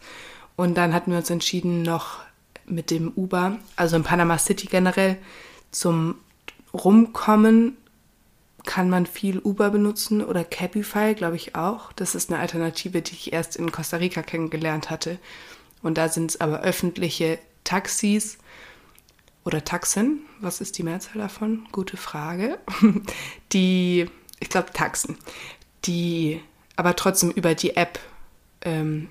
Und 0.57 0.75
dann 0.77 0.93
hatten 0.93 1.11
wir 1.11 1.19
uns 1.19 1.31
entschieden, 1.31 1.83
noch 1.83 2.19
mit 2.67 2.91
dem 2.91 3.13
Uber, 3.17 3.59
also 3.77 3.97
in 3.97 4.05
Panama 4.05 4.39
City 4.39 4.67
generell, 4.67 5.17
zum 5.71 6.17
Rumkommen 6.73 7.77
kann 8.65 8.91
man 8.91 9.07
viel 9.07 9.39
Uber 9.39 9.71
benutzen 9.71 10.23
oder 10.23 10.45
Cabify, 10.45 11.15
glaube 11.15 11.37
ich 11.37 11.55
auch. 11.55 11.93
Das 11.93 12.15
ist 12.15 12.31
eine 12.31 12.41
Alternative, 12.41 13.03
die 13.03 13.15
ich 13.15 13.33
erst 13.33 13.57
in 13.57 13.73
Costa 13.73 13.97
Rica 13.97 14.23
kennengelernt 14.23 14.91
hatte. 14.91 15.19
Und 15.83 15.97
da 15.97 16.09
sind 16.09 16.33
es 16.33 16.41
aber 16.41 16.61
öffentliche 16.61 17.39
Taxis 17.65 18.39
oder 19.45 19.65
Taxen. 19.65 20.21
Was 20.41 20.61
ist 20.61 20.79
die 20.79 20.83
Mehrzahl 20.83 21.19
davon? 21.19 21.67
Gute 21.73 21.97
Frage. 21.97 22.59
Die, 23.53 24.07
ich 24.39 24.49
glaube, 24.49 24.73
Taxen, 24.73 25.19
die 25.85 26.41
aber 26.77 26.97
trotzdem 26.97 27.31
über 27.31 27.55
die 27.55 27.77
App 27.77 27.99
ähm, 28.63 29.09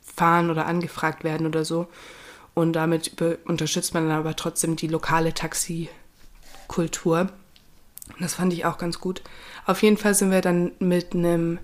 fahren 0.00 0.50
oder 0.50 0.66
angefragt 0.66 1.24
werden 1.24 1.46
oder 1.46 1.64
so. 1.64 1.88
Und 2.54 2.74
damit 2.74 3.20
unterstützt 3.44 3.94
man 3.94 4.08
dann 4.08 4.18
aber 4.18 4.36
trotzdem 4.36 4.76
die 4.76 4.88
lokale 4.88 5.32
Taxikultur. 5.32 7.30
Das 8.20 8.34
fand 8.34 8.52
ich 8.52 8.64
auch 8.66 8.78
ganz 8.78 9.00
gut. 9.00 9.22
Auf 9.64 9.82
jeden 9.82 9.96
Fall 9.96 10.14
sind 10.14 10.30
wir 10.30 10.42
dann 10.42 10.72
mit 10.78 11.14
einem 11.14 11.58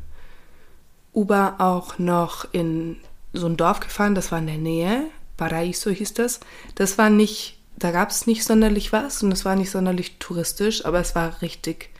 Uber 1.12 1.56
auch 1.58 1.98
noch 1.98 2.46
in 2.52 2.96
so 3.32 3.46
ein 3.46 3.56
Dorf 3.56 3.80
gefahren, 3.80 4.14
das 4.14 4.32
war 4.32 4.38
in 4.38 4.46
der 4.46 4.56
Nähe. 4.56 5.04
Paraíso 5.37 5.90
hieß 5.90 6.14
das. 6.14 6.40
Das 6.75 6.96
war 6.96 7.10
nicht, 7.10 7.58
da 7.76 7.90
gab 7.90 8.10
es 8.10 8.26
nicht 8.26 8.44
sonderlich 8.44 8.92
was 8.92 9.22
und 9.22 9.30
es 9.30 9.44
war 9.44 9.56
nicht 9.56 9.70
sonderlich 9.70 10.18
touristisch, 10.18 10.84
aber 10.84 11.00
es 11.00 11.14
war 11.14 11.42
richtig 11.42 11.90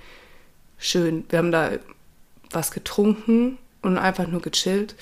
schön. 0.79 1.25
Wir 1.29 1.39
haben 1.39 1.53
da 1.53 1.73
was 2.51 2.71
getrunken 2.71 3.59
und 3.83 3.99
einfach 3.99 4.27
nur 4.27 4.43
gechillt. 4.43 4.95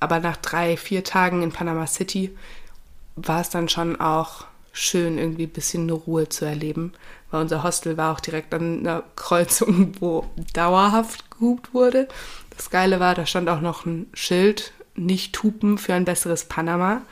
Aber 0.00 0.20
nach 0.20 0.36
drei, 0.36 0.76
vier 0.76 1.04
Tagen 1.04 1.42
in 1.42 1.52
Panama 1.52 1.86
City 1.86 2.36
war 3.16 3.40
es 3.40 3.50
dann 3.50 3.68
schon 3.68 4.00
auch 4.00 4.44
schön, 4.72 5.18
irgendwie 5.18 5.44
ein 5.44 5.50
bisschen 5.50 5.82
eine 5.82 5.92
Ruhe 5.92 6.28
zu 6.28 6.44
erleben, 6.44 6.92
weil 7.30 7.42
unser 7.42 7.64
Hostel 7.64 7.96
war 7.96 8.12
auch 8.14 8.20
direkt 8.20 8.54
an 8.54 8.80
einer 8.80 9.02
Kreuzung, 9.16 9.94
wo 10.00 10.26
dauerhaft 10.52 11.30
gehupt 11.32 11.74
wurde. 11.74 12.08
Das 12.56 12.70
Geile 12.70 13.00
war, 13.00 13.14
da 13.14 13.26
stand 13.26 13.48
auch 13.48 13.60
noch 13.60 13.86
ein 13.86 14.06
Schild, 14.14 14.72
nicht 14.94 15.32
tupen 15.32 15.78
für 15.78 15.94
ein 15.94 16.04
besseres 16.04 16.44
Panama. 16.44 17.02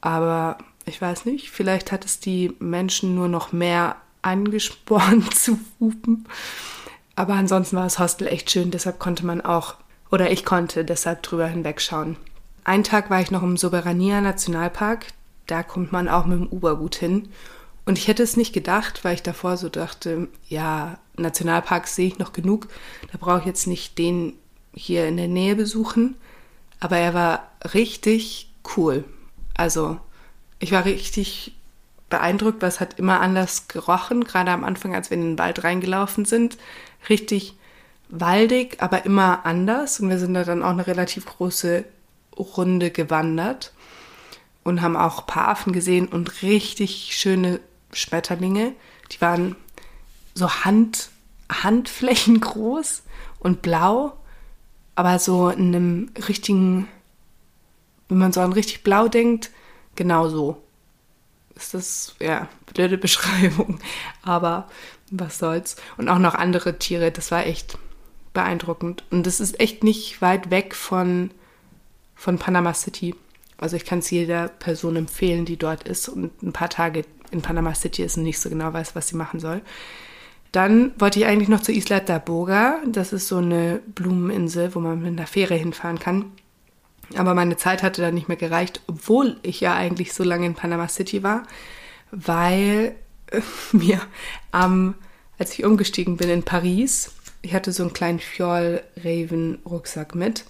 Aber 0.00 0.58
ich 0.84 1.00
weiß 1.00 1.26
nicht, 1.26 1.50
vielleicht 1.50 1.92
hat 1.92 2.04
es 2.04 2.20
die 2.20 2.54
Menschen 2.58 3.14
nur 3.14 3.28
noch 3.28 3.52
mehr 3.52 3.96
angespornt 4.22 5.34
zu 5.34 5.58
hupen. 5.80 6.26
Aber 7.16 7.34
ansonsten 7.34 7.76
war 7.76 7.84
das 7.84 7.98
Hostel 7.98 8.28
echt 8.28 8.50
schön, 8.50 8.70
deshalb 8.70 8.98
konnte 8.98 9.26
man 9.26 9.40
auch, 9.40 9.74
oder 10.12 10.30
ich 10.30 10.44
konnte 10.44 10.84
deshalb 10.84 11.22
drüber 11.22 11.46
hinwegschauen. 11.46 12.16
Einen 12.64 12.84
Tag 12.84 13.10
war 13.10 13.20
ich 13.20 13.32
noch 13.32 13.42
im 13.42 13.56
Soberania 13.56 14.20
Nationalpark. 14.20 15.06
Da 15.46 15.64
kommt 15.64 15.90
man 15.90 16.08
auch 16.08 16.26
mit 16.26 16.38
dem 16.38 16.46
Uber 16.46 16.76
gut 16.76 16.94
hin. 16.94 17.30
Und 17.86 17.98
ich 17.98 18.06
hätte 18.06 18.22
es 18.22 18.36
nicht 18.36 18.52
gedacht, 18.52 19.04
weil 19.04 19.14
ich 19.14 19.22
davor 19.22 19.56
so 19.56 19.68
dachte, 19.68 20.28
ja, 20.48 20.98
Nationalparks 21.16 21.96
sehe 21.96 22.06
ich 22.06 22.18
noch 22.18 22.32
genug. 22.32 22.68
Da 23.10 23.18
brauche 23.18 23.40
ich 23.40 23.46
jetzt 23.46 23.66
nicht 23.66 23.98
den 23.98 24.34
hier 24.74 25.08
in 25.08 25.16
der 25.16 25.28
Nähe 25.28 25.56
besuchen. 25.56 26.14
Aber 26.78 26.98
er 26.98 27.14
war 27.14 27.50
richtig 27.74 28.52
cool. 28.76 29.04
Also, 29.54 29.98
ich 30.58 30.72
war 30.72 30.84
richtig 30.84 31.56
beeindruckt, 32.10 32.60
weil 32.60 32.68
es 32.68 32.80
hat 32.80 32.98
immer 32.98 33.20
anders 33.20 33.66
gerochen, 33.66 34.24
gerade 34.24 34.50
am 34.50 34.62
Anfang, 34.62 34.94
als 34.94 35.10
wir 35.10 35.16
in 35.16 35.22
den 35.22 35.38
Wald 35.38 35.64
reingelaufen 35.64 36.26
sind. 36.26 36.58
Richtig 37.08 37.56
waldig, 38.12 38.76
aber 38.80 39.04
immer 39.04 39.44
anders. 39.44 39.98
Und 39.98 40.10
wir 40.10 40.18
sind 40.18 40.34
da 40.34 40.44
dann 40.44 40.62
auch 40.62 40.70
eine 40.70 40.86
relativ 40.86 41.24
große 41.26 41.84
Runde 42.38 42.90
gewandert 42.90 43.72
und 44.62 44.82
haben 44.82 44.96
auch 44.96 45.20
ein 45.20 45.26
paar 45.26 45.48
Affen 45.48 45.72
gesehen 45.72 46.06
und 46.06 46.42
richtig 46.42 47.16
schöne 47.16 47.58
Schmetterlinge. 47.92 48.74
Die 49.10 49.20
waren 49.20 49.56
so 50.34 50.64
Hand, 50.64 51.10
Handflächen 51.50 52.40
groß 52.40 53.02
und 53.40 53.62
blau, 53.62 54.12
aber 54.94 55.18
so 55.18 55.48
in 55.48 55.74
einem 55.74 56.10
richtigen, 56.28 56.88
wenn 58.08 58.18
man 58.18 58.32
so 58.32 58.40
an 58.40 58.52
richtig 58.52 58.84
blau 58.84 59.08
denkt, 59.08 59.50
genau 59.96 60.28
so. 60.28 60.62
Ist 61.54 61.74
das, 61.74 62.14
ja, 62.20 62.48
blöde 62.72 62.98
Beschreibung, 62.98 63.80
aber 64.22 64.68
was 65.10 65.38
soll's. 65.38 65.76
Und 65.96 66.08
auch 66.08 66.18
noch 66.18 66.34
andere 66.34 66.78
Tiere, 66.78 67.10
das 67.10 67.30
war 67.30 67.46
echt 67.46 67.78
beeindruckend. 68.32 69.04
Und 69.10 69.26
das 69.26 69.40
ist 69.40 69.60
echt 69.60 69.84
nicht 69.84 70.22
weit 70.22 70.50
weg 70.50 70.74
von 70.74 71.30
von 72.22 72.38
Panama 72.38 72.72
City. 72.72 73.16
Also 73.58 73.74
ich 73.74 73.84
kann 73.84 73.98
es 73.98 74.10
jeder 74.10 74.48
Person 74.48 74.94
empfehlen, 74.94 75.44
die 75.44 75.56
dort 75.56 75.88
ist 75.88 76.08
und 76.08 76.40
ein 76.42 76.52
paar 76.52 76.68
Tage 76.68 77.04
in 77.32 77.42
Panama 77.42 77.74
City 77.74 78.04
ist 78.04 78.16
und 78.16 78.22
nicht 78.22 78.38
so 78.38 78.48
genau 78.48 78.72
weiß, 78.72 78.94
was 78.94 79.08
sie 79.08 79.16
machen 79.16 79.40
soll. 79.40 79.60
Dann 80.52 80.92
wollte 81.00 81.18
ich 81.18 81.26
eigentlich 81.26 81.48
noch 81.48 81.62
zur 81.62 81.74
Isla 81.74 81.98
da 81.98 82.18
Boga. 82.18 82.76
Das 82.86 83.12
ist 83.12 83.26
so 83.26 83.38
eine 83.38 83.80
Blumeninsel, 83.94 84.74
wo 84.74 84.80
man 84.80 85.00
mit 85.00 85.18
einer 85.18 85.26
Fähre 85.26 85.54
hinfahren 85.54 85.98
kann. 85.98 86.26
Aber 87.16 87.34
meine 87.34 87.56
Zeit 87.56 87.82
hatte 87.82 88.02
dann 88.02 88.14
nicht 88.14 88.28
mehr 88.28 88.36
gereicht, 88.36 88.82
obwohl 88.86 89.38
ich 89.42 89.60
ja 89.60 89.74
eigentlich 89.74 90.12
so 90.12 90.22
lange 90.22 90.46
in 90.46 90.54
Panama 90.54 90.88
City 90.88 91.22
war, 91.22 91.42
weil 92.10 92.94
mir 93.72 94.00
am, 94.52 94.94
als 95.38 95.54
ich 95.54 95.64
umgestiegen 95.64 96.16
bin 96.16 96.28
in 96.28 96.42
Paris, 96.44 97.10
ich 97.42 97.54
hatte 97.54 97.72
so 97.72 97.82
einen 97.82 97.92
kleinen 97.92 98.20
Fjol-Raven-Rucksack 98.20 100.14
mit. 100.14 100.44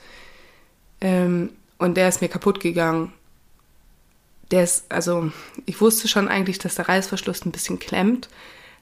Ähm, 1.00 1.50
und 1.78 1.96
der 1.96 2.08
ist 2.08 2.20
mir 2.20 2.28
kaputt 2.28 2.61
gegangen. 2.61 3.12
Der 4.50 4.62
ist, 4.62 4.84
also, 4.90 5.32
ich 5.64 5.80
wusste 5.80 6.06
schon 6.06 6.28
eigentlich, 6.28 6.58
dass 6.58 6.75
der 6.75 6.88
Reißverschluss 6.88 7.44
ein 7.44 7.52
bisschen 7.52 7.78
klemmt, 7.78 8.28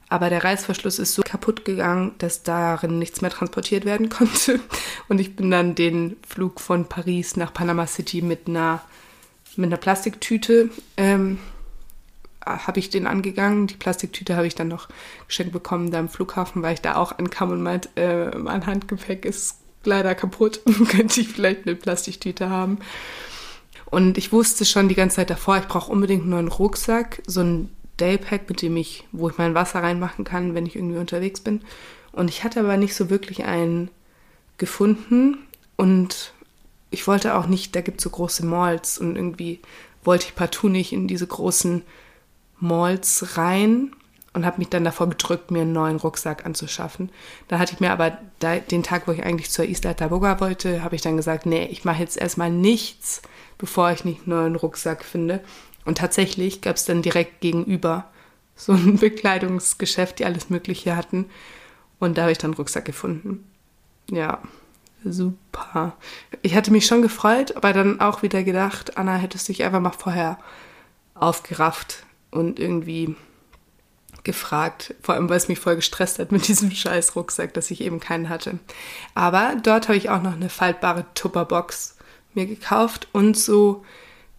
aber 0.09 0.29
der 0.29 0.43
Reißverschluss 0.43 0.99
ist 0.99 1.15
so 1.15 1.23
kaputt 1.23 1.65
gegangen, 1.65 2.17
dass 2.19 2.43
darin 2.43 2.99
nichts 2.99 3.21
mehr 3.21 3.31
transportiert 3.31 3.85
werden 3.85 4.09
konnte. 4.11 4.59
Und 5.09 5.21
ich 5.21 5.37
bin 5.37 5.51
dann 5.51 5.77
den 5.77 6.17
Flug 6.29 6.61
von 6.61 6.87
Paris 6.87 7.37
nach 7.37 7.55
Panama 7.55 7.87
City 7.87 8.21
mit 8.21 8.49
einer, 8.49 8.83
mit 9.57 9.69
einer 9.69 9.77
Plastiktüte 9.77 10.71
ähm, 10.97 11.39
habe 12.59 12.79
ich 12.79 12.91
den 12.91 13.07
angegangen. 13.07 13.67
Die 13.67 13.75
Plastiktüte 13.75 14.37
habe 14.37 14.47
ich 14.47 14.55
dann 14.55 14.69
noch 14.69 14.89
geschenkt 15.27 15.53
bekommen 15.53 15.91
da 15.91 15.99
am 15.99 16.09
Flughafen, 16.09 16.63
weil 16.63 16.75
ich 16.75 16.81
da 16.81 16.97
auch 16.97 17.19
ankam 17.19 17.51
und 17.51 17.63
meint, 17.63 17.89
äh, 17.97 18.37
mein 18.37 18.67
Handgepäck 18.67 19.25
ist 19.25 19.57
leider 19.85 20.15
kaputt. 20.15 20.61
Könnte 20.89 21.21
ich 21.21 21.29
vielleicht 21.29 21.67
eine 21.67 21.77
Plastiktüte 21.77 22.51
haben. 22.51 22.79
Und 23.87 24.19
ich 24.19 24.33
wusste 24.33 24.65
schon 24.65 24.89
die 24.89 24.95
ganze 24.95 25.17
Zeit 25.17 25.31
davor, 25.31 25.59
ich 25.59 25.67
brauche 25.67 25.91
unbedingt 25.91 26.23
einen 26.23 26.31
neuen 26.31 26.49
Rucksack, 26.49 27.23
so 27.27 27.41
ein 27.41 27.71
Daypack, 27.97 28.49
mit 28.49 28.63
dem 28.63 28.77
ich, 28.77 29.05
wo 29.13 29.29
ich 29.29 29.37
mein 29.37 29.55
Wasser 29.55 29.83
reinmachen 29.83 30.25
kann, 30.25 30.55
wenn 30.55 30.67
ich 30.67 30.77
irgendwie 30.77 30.99
unterwegs 30.99 31.41
bin. 31.41 31.63
Und 32.13 32.29
ich 32.29 32.45
hatte 32.45 32.61
aber 32.61 32.77
nicht 32.77 32.95
so 32.95 33.11
wirklich 33.11 33.45
einen 33.45 33.91
gefunden. 34.59 35.39
Und 35.77 36.33
ich 36.91 37.07
wollte 37.07 37.35
auch 37.35 37.47
nicht, 37.47 37.75
da 37.75 37.81
gibt 37.81 37.99
es 37.99 38.05
so 38.05 38.11
große 38.11 38.45
Malls 38.45 38.99
und 38.99 39.17
irgendwie 39.17 39.61
wollte 40.05 40.27
ich 40.27 40.35
partout 40.35 40.69
nicht 40.69 40.93
in 40.93 41.09
diese 41.09 41.27
großen 41.27 41.83
Malls 42.61 43.37
rein 43.37 43.93
und 44.33 44.47
habe 44.47 44.59
mich 44.59 44.69
dann 44.69 44.85
davor 44.85 45.09
gedrückt, 45.09 45.51
mir 45.51 45.63
einen 45.63 45.73
neuen 45.73 45.97
Rucksack 45.97 46.47
anzuschaffen. 46.47 47.11
Da 47.49 47.59
hatte 47.59 47.75
ich 47.75 47.81
mir 47.81 47.91
aber 47.91 48.19
den 48.41 48.83
Tag, 48.83 49.09
wo 49.09 49.13
ich 49.13 49.25
eigentlich 49.25 49.51
zur 49.51 49.65
Isla 49.65 49.95
Taboga 49.95 50.41
wollte, 50.41 50.85
habe 50.85 50.95
ich 50.95 51.03
dann 51.03 51.17
gesagt, 51.17 51.47
nee, 51.47 51.67
ich 51.67 51.85
mache 51.85 52.01
jetzt 52.01 52.17
erstmal 52.17 52.51
nichts, 52.51 53.23
bevor 53.59 53.91
ich 53.91 54.05
nicht 54.05 54.21
einen 54.21 54.37
neuen 54.37 54.57
Rucksack 54.57 55.05
finde. 55.05 55.41
Und 55.85 55.99
tatsächlich 55.99 56.61
gab 56.61 56.77
es 56.77 56.85
dann 56.85 57.03
direkt 57.03 57.41
gegenüber 57.41 58.05
so 58.55 58.73
ein 58.73 58.97
Bekleidungsgeschäft, 59.01 60.19
die 60.19 60.25
alles 60.25 60.51
Mögliche 60.51 60.97
hatten. 60.97 61.27
Und 61.99 62.17
da 62.17 62.23
habe 62.23 62.33
ich 62.33 62.39
dann 62.39 62.53
einen 62.53 62.57
Rucksack 62.57 62.85
gefunden. 62.85 63.45
Ja, 64.11 64.41
super. 65.05 65.97
Ich 66.43 66.55
hatte 66.55 66.71
mich 66.71 66.87
schon 66.87 67.03
gefreut, 67.03 67.57
aber 67.57 67.73
dann 67.73 68.01
auch 68.01 68.23
wieder 68.23 68.45
gedacht, 68.45 68.97
Anna, 68.97 69.17
hättest 69.17 69.49
dich 69.49 69.65
einfach 69.65 69.81
mal 69.81 69.91
vorher 69.91 70.39
aufgerafft 71.15 72.05
und 72.31 72.59
irgendwie 72.59 73.15
gefragt, 74.23 74.95
vor 75.03 75.15
allem 75.15 75.29
weil 75.29 75.37
es 75.37 75.49
mich 75.49 75.59
voll 75.59 75.77
gestresst 75.77 76.19
hat 76.19 76.33
mit 76.33 76.47
diesem 76.49 76.71
scheiß 76.71 77.17
Rucksack, 77.17 77.55
dass 77.55 77.71
ich 77.71 77.81
eben 77.81 78.01
keinen 78.01 78.29
hatte. 78.29 78.59
Aber 79.15 79.57
dort 79.63 79.89
habe 79.89 79.97
ich 79.97 80.11
auch 80.11 80.23
noch 80.23 80.35
eine 80.35 80.49
faltbare 80.49 81.07
Tupperbox 81.15 81.97
mir 82.35 82.47
gekauft 82.47 83.09
und 83.13 83.37
so 83.37 83.85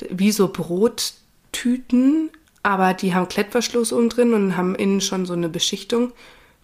wie 0.10 0.32
so 0.32 0.48
Brottüten, 0.48 2.30
aber 2.64 2.94
die 2.94 3.14
haben 3.14 3.28
Klettverschluss 3.28 3.94
oben 3.94 4.10
drin 4.10 4.34
und 4.34 4.58
haben 4.58 4.76
innen 4.76 5.02
schon 5.02 5.26
so 5.26 5.34
eine 5.34 5.50
Beschichtung, 5.50 6.14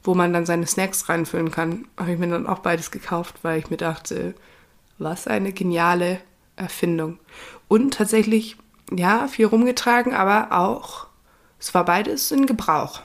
wo 0.04 0.14
man 0.14 0.34
dann 0.34 0.46
seine 0.46 0.68
Snacks 0.68 1.10
reinfüllen 1.10 1.52
kann. 1.52 1.88
Habe 1.98 2.14
ich 2.14 2.20
mir 2.20 2.28
dann 2.28 2.48
auch 2.48 2.60
beides 2.60 2.92
gekauft, 2.92 3.36
weil 3.42 3.60
ich 3.60 3.70
mir 3.70 3.78
dachte, 3.78 4.34
was 4.98 5.28
eine 5.28 5.52
geniale 5.52 6.20
Erfindung. 6.56 7.20
Und 7.68 7.96
tatsächlich, 7.96 8.58
ja, 8.92 9.28
viel 9.28 9.48
rumgetragen, 9.48 10.14
aber 10.14 10.52
auch, 10.52 11.07
es 11.60 11.74
war 11.74 11.86
beides 11.86 12.32
in 12.32 12.46
Gebrauch 12.46 13.02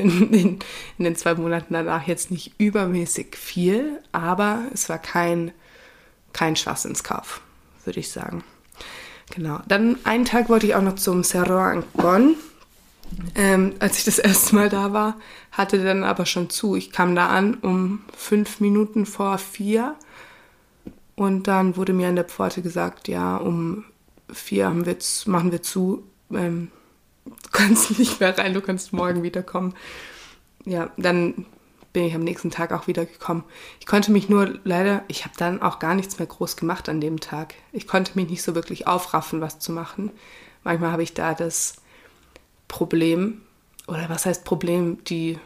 in, 0.00 0.32
in, 0.32 0.58
in, 0.98 1.04
den 1.04 1.16
zwei 1.16 1.34
Monaten 1.34 1.74
danach 1.74 2.06
jetzt 2.06 2.30
nicht 2.30 2.54
übermäßig 2.58 3.36
viel, 3.36 4.00
aber 4.12 4.62
es 4.72 4.88
war 4.88 4.98
kein, 4.98 5.52
kein 6.32 6.56
Schwachsinnskauf, 6.56 7.40
würde 7.84 8.00
ich 8.00 8.10
sagen. 8.10 8.42
Genau. 9.30 9.60
Dann 9.68 9.96
einen 10.04 10.24
Tag 10.24 10.48
wollte 10.48 10.66
ich 10.66 10.74
auch 10.74 10.82
noch 10.82 10.96
zum 10.96 11.22
Cerro 11.22 11.58
Ancon. 11.58 12.36
Ähm, 13.34 13.74
als 13.80 13.98
ich 13.98 14.04
das 14.04 14.18
erste 14.18 14.54
Mal 14.54 14.68
da 14.68 14.92
war, 14.92 15.16
hatte 15.52 15.82
dann 15.82 16.04
aber 16.04 16.26
schon 16.26 16.48
zu. 16.48 16.76
Ich 16.76 16.92
kam 16.92 17.14
da 17.14 17.28
an 17.28 17.54
um 17.54 18.02
fünf 18.16 18.60
Minuten 18.60 19.04
vor 19.04 19.38
vier 19.38 19.96
und 21.16 21.48
dann 21.48 21.76
wurde 21.76 21.92
mir 21.92 22.08
an 22.08 22.14
der 22.14 22.24
Pforte 22.24 22.62
gesagt, 22.62 23.08
ja, 23.08 23.36
um 23.36 23.84
vier 24.32 24.72
wir, 24.86 24.96
machen 25.26 25.50
wir 25.50 25.62
zu. 25.62 26.04
Ähm, 26.32 26.70
du 27.24 27.50
kannst 27.52 27.90
nicht 27.98 28.20
mehr 28.20 28.36
rein, 28.36 28.54
du 28.54 28.60
kannst 28.60 28.92
morgen 28.92 29.22
wiederkommen. 29.22 29.74
Ja, 30.64 30.90
dann 30.96 31.46
bin 31.92 32.04
ich 32.04 32.14
am 32.14 32.22
nächsten 32.22 32.50
Tag 32.50 32.72
auch 32.72 32.86
wieder 32.86 33.04
gekommen. 33.04 33.44
Ich 33.80 33.86
konnte 33.86 34.12
mich 34.12 34.28
nur 34.28 34.58
leider, 34.64 35.02
ich 35.08 35.24
habe 35.24 35.34
dann 35.36 35.60
auch 35.60 35.78
gar 35.78 35.94
nichts 35.94 36.18
mehr 36.18 36.26
groß 36.26 36.56
gemacht 36.56 36.88
an 36.88 37.00
dem 37.00 37.20
Tag. 37.20 37.54
Ich 37.72 37.86
konnte 37.86 38.12
mich 38.14 38.28
nicht 38.28 38.42
so 38.42 38.54
wirklich 38.54 38.86
aufraffen, 38.86 39.40
was 39.40 39.58
zu 39.58 39.72
machen. 39.72 40.10
Manchmal 40.62 40.92
habe 40.92 41.02
ich 41.02 41.14
da 41.14 41.34
das 41.34 41.76
Problem, 42.68 43.40
oder 43.88 44.08
was 44.08 44.26
heißt 44.26 44.44
Problem, 44.44 45.02
die 45.04 45.38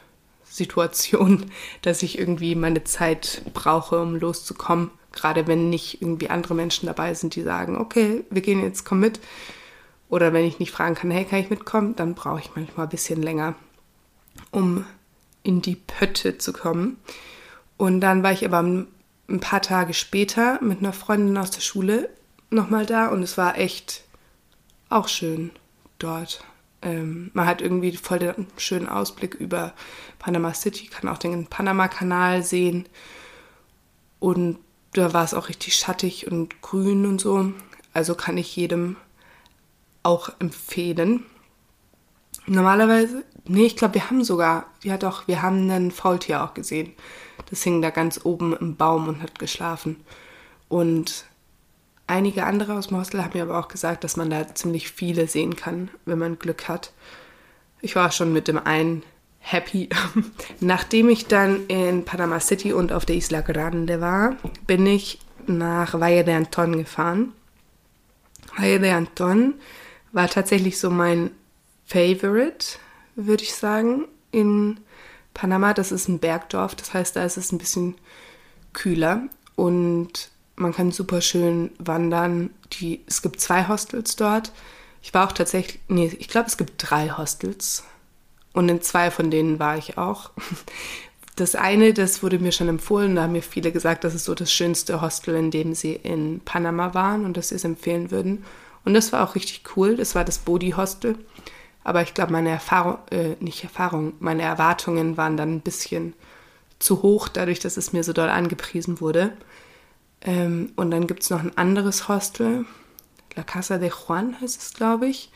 Situation, 0.44 1.46
dass 1.82 2.02
ich 2.02 2.18
irgendwie 2.18 2.54
meine 2.54 2.84
Zeit 2.84 3.42
brauche, 3.54 4.00
um 4.00 4.16
loszukommen. 4.16 4.90
Gerade 5.12 5.46
wenn 5.46 5.70
nicht 5.70 6.02
irgendwie 6.02 6.28
andere 6.28 6.54
Menschen 6.54 6.86
dabei 6.86 7.14
sind, 7.14 7.36
die 7.36 7.42
sagen, 7.42 7.78
okay, 7.78 8.24
wir 8.30 8.42
gehen 8.42 8.62
jetzt, 8.62 8.84
komm 8.84 9.00
mit. 9.00 9.20
Oder 10.14 10.32
wenn 10.32 10.44
ich 10.44 10.60
nicht 10.60 10.70
fragen 10.70 10.94
kann, 10.94 11.10
hey, 11.10 11.24
kann 11.24 11.40
ich 11.40 11.50
mitkommen, 11.50 11.96
dann 11.96 12.14
brauche 12.14 12.38
ich 12.38 12.54
manchmal 12.54 12.86
ein 12.86 12.90
bisschen 12.90 13.20
länger, 13.20 13.56
um 14.52 14.84
in 15.42 15.60
die 15.60 15.74
Pötte 15.74 16.38
zu 16.38 16.52
kommen. 16.52 16.98
Und 17.78 18.00
dann 18.00 18.22
war 18.22 18.30
ich 18.30 18.44
aber 18.44 18.60
ein 18.60 19.40
paar 19.40 19.60
Tage 19.60 19.92
später 19.92 20.62
mit 20.62 20.78
einer 20.78 20.92
Freundin 20.92 21.36
aus 21.36 21.50
der 21.50 21.62
Schule 21.62 22.10
nochmal 22.48 22.86
da 22.86 23.08
und 23.08 23.24
es 23.24 23.36
war 23.36 23.58
echt 23.58 24.04
auch 24.88 25.08
schön 25.08 25.50
dort. 25.98 26.44
Ähm, 26.80 27.32
man 27.34 27.46
hat 27.46 27.60
irgendwie 27.60 27.96
voll 27.96 28.20
den 28.20 28.46
schönen 28.56 28.88
Ausblick 28.88 29.34
über 29.34 29.72
Panama 30.20 30.54
City, 30.54 30.86
kann 30.86 31.08
auch 31.08 31.18
den 31.18 31.46
Panama-Kanal 31.46 32.44
sehen. 32.44 32.86
Und 34.20 34.60
da 34.92 35.12
war 35.12 35.24
es 35.24 35.34
auch 35.34 35.48
richtig 35.48 35.74
schattig 35.74 36.30
und 36.30 36.62
grün 36.62 37.04
und 37.04 37.20
so. 37.20 37.52
Also 37.92 38.14
kann 38.14 38.38
ich 38.38 38.54
jedem 38.54 38.94
auch 40.04 40.30
empfehlen. 40.38 41.24
Normalerweise, 42.46 43.24
nee, 43.46 43.66
ich 43.66 43.76
glaube, 43.76 43.94
wir 43.94 44.10
haben 44.10 44.22
sogar, 44.22 44.66
ja 44.82 44.96
doch, 44.96 45.26
wir 45.26 45.42
haben 45.42 45.68
ein 45.70 45.90
Faultier 45.90 46.44
auch 46.44 46.54
gesehen. 46.54 46.92
Das 47.50 47.62
hing 47.62 47.82
da 47.82 47.90
ganz 47.90 48.20
oben 48.24 48.54
im 48.56 48.76
Baum 48.76 49.08
und 49.08 49.22
hat 49.22 49.38
geschlafen. 49.38 50.04
Und 50.68 51.24
einige 52.06 52.44
andere 52.44 52.74
aus 52.74 52.88
dem 52.88 52.98
haben 52.98 53.30
mir 53.32 53.42
aber 53.42 53.58
auch 53.58 53.68
gesagt, 53.68 54.04
dass 54.04 54.16
man 54.16 54.30
da 54.30 54.54
ziemlich 54.54 54.90
viele 54.90 55.26
sehen 55.26 55.56
kann, 55.56 55.90
wenn 56.04 56.18
man 56.18 56.38
Glück 56.38 56.68
hat. 56.68 56.92
Ich 57.80 57.96
war 57.96 58.12
schon 58.12 58.32
mit 58.32 58.46
dem 58.48 58.58
einen 58.58 59.02
happy. 59.38 59.88
Nachdem 60.60 61.08
ich 61.08 61.26
dann 61.26 61.66
in 61.66 62.04
Panama 62.04 62.40
City 62.40 62.72
und 62.72 62.92
auf 62.92 63.06
der 63.06 63.16
Isla 63.16 63.40
Grande 63.40 64.00
war, 64.00 64.36
bin 64.66 64.86
ich 64.86 65.18
nach 65.46 65.98
Valle 65.98 66.24
de 66.24 66.34
Anton 66.34 66.76
gefahren. 66.76 67.32
Valle 68.56 68.80
de 68.80 68.90
Anton 68.90 69.54
war 70.14 70.28
tatsächlich 70.28 70.78
so 70.78 70.90
mein 70.90 71.30
Favorite, 71.84 72.78
würde 73.16 73.42
ich 73.42 73.54
sagen, 73.54 74.06
in 74.30 74.78
Panama. 75.34 75.74
Das 75.74 75.92
ist 75.92 76.08
ein 76.08 76.20
Bergdorf, 76.20 76.74
das 76.74 76.94
heißt, 76.94 77.16
da 77.16 77.24
ist 77.24 77.36
es 77.36 77.52
ein 77.52 77.58
bisschen 77.58 77.96
kühler 78.72 79.22
und 79.56 80.30
man 80.56 80.72
kann 80.72 80.92
super 80.92 81.20
schön 81.20 81.72
wandern. 81.78 82.50
Die, 82.72 83.02
es 83.06 83.22
gibt 83.22 83.40
zwei 83.40 83.66
Hostels 83.66 84.16
dort. 84.16 84.52
Ich 85.02 85.12
war 85.12 85.26
auch 85.26 85.32
tatsächlich, 85.32 85.80
nee, 85.88 86.12
ich 86.18 86.28
glaube, 86.28 86.46
es 86.46 86.56
gibt 86.56 86.74
drei 86.78 87.10
Hostels. 87.10 87.84
Und 88.52 88.68
in 88.68 88.80
zwei 88.80 89.10
von 89.10 89.32
denen 89.32 89.58
war 89.58 89.76
ich 89.76 89.98
auch. 89.98 90.30
Das 91.36 91.56
eine, 91.56 91.92
das 91.92 92.22
wurde 92.22 92.38
mir 92.38 92.52
schon 92.52 92.68
empfohlen, 92.68 93.16
da 93.16 93.24
haben 93.24 93.32
mir 93.32 93.42
viele 93.42 93.72
gesagt, 93.72 94.04
das 94.04 94.14
ist 94.14 94.24
so 94.24 94.36
das 94.36 94.52
schönste 94.52 95.00
Hostel, 95.00 95.34
in 95.34 95.50
dem 95.50 95.74
sie 95.74 95.94
in 95.94 96.38
Panama 96.44 96.94
waren 96.94 97.24
und 97.24 97.36
dass 97.36 97.48
sie 97.48 97.56
es 97.56 97.64
empfehlen 97.64 98.12
würden. 98.12 98.44
Und 98.84 98.94
das 98.94 99.12
war 99.12 99.28
auch 99.28 99.34
richtig 99.34 99.62
cool. 99.76 99.96
Das 99.96 100.14
war 100.14 100.24
das 100.24 100.38
Bodhi 100.38 100.70
Hostel. 100.72 101.16
Aber 101.82 102.02
ich 102.02 102.14
glaube, 102.14 102.32
meine 102.32 102.50
Erfahrung, 102.50 102.98
äh, 103.10 103.36
nicht 103.40 103.62
Erfahrung, 103.62 104.14
meine 104.18 104.42
Erwartungen 104.42 105.16
waren 105.16 105.36
dann 105.36 105.56
ein 105.56 105.60
bisschen 105.60 106.14
zu 106.78 107.02
hoch, 107.02 107.28
dadurch, 107.28 107.60
dass 107.60 107.76
es 107.76 107.92
mir 107.92 108.04
so 108.04 108.12
doll 108.12 108.28
angepriesen 108.28 109.00
wurde. 109.00 109.32
Ähm, 110.22 110.72
und 110.76 110.90
dann 110.90 111.06
gibt 111.06 111.22
es 111.22 111.30
noch 111.30 111.40
ein 111.40 111.56
anderes 111.56 112.08
Hostel, 112.08 112.64
La 113.36 113.42
Casa 113.42 113.78
de 113.78 113.90
Juan 113.90 114.40
heißt 114.40 114.62
es, 114.62 114.74
glaube 114.74 115.06
ich. 115.06 115.30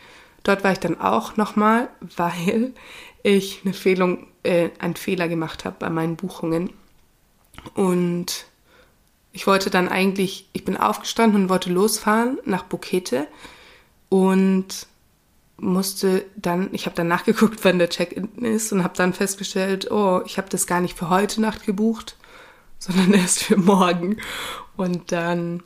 Dort 0.45 0.63
war 0.65 0.73
ich 0.73 0.79
dann 0.79 1.01
auch 1.01 1.37
nochmal, 1.37 1.89
weil 2.17 2.73
ich 3.23 3.63
eine 3.65 3.75
Fehlung, 3.75 4.27
äh, 4.43 4.71
einen 4.79 4.97
Fehler 4.97 5.29
gemacht 5.29 5.65
habe 5.65 5.77
bei 5.79 5.91
meinen 5.91 6.17
Buchungen. 6.17 6.71
Und 7.75 8.47
ich 9.39 9.47
wollte 9.47 9.71
dann 9.71 9.87
eigentlich, 9.87 10.49
ich 10.53 10.65
bin 10.65 10.77
aufgestanden 10.77 11.43
und 11.43 11.49
wollte 11.49 11.71
losfahren 11.71 12.41
nach 12.45 12.65
Bukete 12.65 13.29
und 14.09 14.89
musste 15.59 16.25
dann, 16.35 16.71
ich 16.73 16.87
habe 16.87 16.97
dann 16.97 17.07
nachgeguckt, 17.07 17.61
wann 17.65 17.79
der 17.79 17.89
Check-in 17.89 18.45
ist 18.45 18.73
und 18.73 18.83
habe 18.83 18.97
dann 18.97 19.13
festgestellt, 19.13 19.93
oh, 19.93 20.23
ich 20.27 20.39
habe 20.39 20.49
das 20.49 20.67
gar 20.67 20.81
nicht 20.81 20.99
für 20.99 21.09
heute 21.09 21.41
Nacht 21.41 21.65
gebucht, 21.65 22.17
sondern 22.81 23.15
erst 23.15 23.45
für 23.45 23.57
morgen. 23.57 24.17
Und 24.77 25.13
dann, 25.13 25.63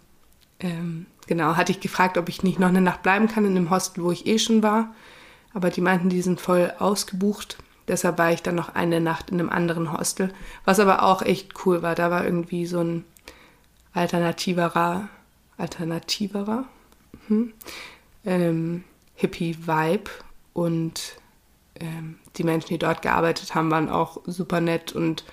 ähm, 0.61 1.07
genau, 1.27 1.57
hatte 1.57 1.73
ich 1.73 1.81
gefragt, 1.81 2.19
ob 2.19 2.29
ich 2.29 2.43
nicht 2.43 2.59
noch 2.59 2.69
eine 2.69 2.83
Nacht 2.83 3.03
bleiben 3.03 3.27
kann 3.27 3.47
in 3.47 3.55
dem 3.55 3.71
Hostel, 3.71 4.05
wo 4.05 4.13
ich 4.13 4.27
eh 4.27 4.39
schon 4.39 4.63
war. 4.63 4.95
Aber 5.55 5.71
die 5.71 5.81
meinten, 5.81 6.11
die 6.11 6.21
sind 6.21 6.43
voll 6.43 6.75
ausgebucht. 6.79 7.57
Deshalb 7.89 8.19
war 8.19 8.33
ich 8.33 8.43
dann 8.43 8.55
noch 8.55 8.75
eine 8.75 9.01
Nacht 9.01 9.31
in 9.31 9.41
einem 9.41 9.49
anderen 9.49 9.95
Hostel, 9.99 10.31
was 10.67 10.79
aber 10.79 11.05
auch 11.05 11.23
echt 11.23 11.65
cool 11.65 11.81
war. 11.81 11.95
Da 11.95 12.11
war 12.11 12.23
irgendwie 12.23 12.67
so 12.67 12.81
ein 12.81 13.07
alternativerer, 13.93 15.09
alternativerer 15.59 16.65
hm, 17.29 17.53
ähm, 18.25 18.85
Hippie-Vibe 19.15 20.11
und 20.53 21.17
ähm, 21.81 22.19
die 22.37 22.45
Menschen, 22.45 22.69
die 22.69 22.79
dort 22.79 23.03
gearbeitet 23.03 23.55
haben, 23.55 23.71
waren 23.71 23.89
auch 23.89 24.21
super 24.27 24.61
nett 24.61 24.93
und 24.93 25.25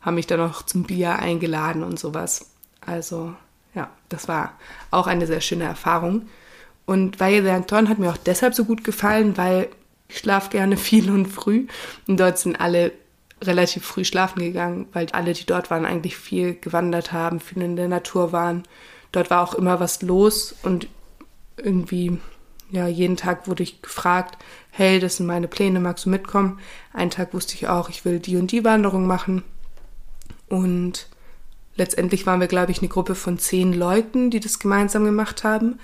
haben 0.00 0.16
mich 0.16 0.26
dann 0.26 0.40
noch 0.40 0.62
zum 0.62 0.84
Bier 0.84 1.18
eingeladen 1.18 1.82
und 1.82 1.98
sowas. 1.98 2.50
Also 2.80 3.34
ja, 3.74 3.90
das 4.08 4.28
war 4.28 4.52
auch 4.90 5.06
eine 5.06 5.26
sehr 5.26 5.40
schöne 5.40 5.64
Erfahrung. 5.64 6.28
Und 6.86 7.18
Valle 7.18 7.42
de 7.42 7.50
Anton 7.50 7.88
hat 7.88 7.98
mir 7.98 8.10
auch 8.10 8.18
deshalb 8.18 8.54
so 8.54 8.66
gut 8.66 8.84
gefallen, 8.84 9.36
weil 9.36 9.68
ich 10.08 10.18
schlafe 10.18 10.50
gerne 10.50 10.76
viel 10.78 11.10
und 11.10 11.26
früh. 11.26 11.66
Und 12.06 12.20
dort 12.20 12.38
sind 12.38 12.60
alle 12.60 12.92
relativ 13.42 13.84
früh 13.84 14.04
schlafen 14.04 14.40
gegangen, 14.40 14.86
weil 14.92 15.06
alle, 15.12 15.32
die 15.32 15.46
dort 15.46 15.70
waren, 15.70 15.84
eigentlich 15.84 16.16
viel 16.16 16.54
gewandert 16.54 17.12
haben, 17.12 17.40
viel 17.40 17.62
in 17.62 17.76
der 17.76 17.88
Natur 17.88 18.32
waren. 18.32 18.62
Dort 19.12 19.30
war 19.30 19.42
auch 19.42 19.54
immer 19.54 19.80
was 19.80 20.02
los 20.02 20.54
und 20.62 20.88
irgendwie, 21.56 22.18
ja, 22.70 22.86
jeden 22.86 23.16
Tag 23.16 23.46
wurde 23.46 23.62
ich 23.62 23.82
gefragt, 23.82 24.42
hey, 24.70 24.98
das 24.98 25.16
sind 25.16 25.26
meine 25.26 25.48
Pläne, 25.48 25.80
magst 25.80 26.06
du 26.06 26.10
mitkommen? 26.10 26.58
Einen 26.92 27.10
Tag 27.10 27.34
wusste 27.34 27.54
ich 27.54 27.68
auch, 27.68 27.88
ich 27.88 28.04
will 28.04 28.18
die 28.18 28.36
und 28.36 28.50
die 28.50 28.64
Wanderung 28.64 29.06
machen. 29.06 29.44
Und 30.48 31.08
letztendlich 31.76 32.26
waren 32.26 32.40
wir, 32.40 32.48
glaube 32.48 32.72
ich, 32.72 32.78
eine 32.78 32.88
Gruppe 32.88 33.14
von 33.14 33.38
zehn 33.38 33.72
Leuten, 33.72 34.30
die 34.30 34.40
das 34.40 34.58
gemeinsam 34.58 35.04
gemacht 35.04 35.44
haben. 35.44 35.78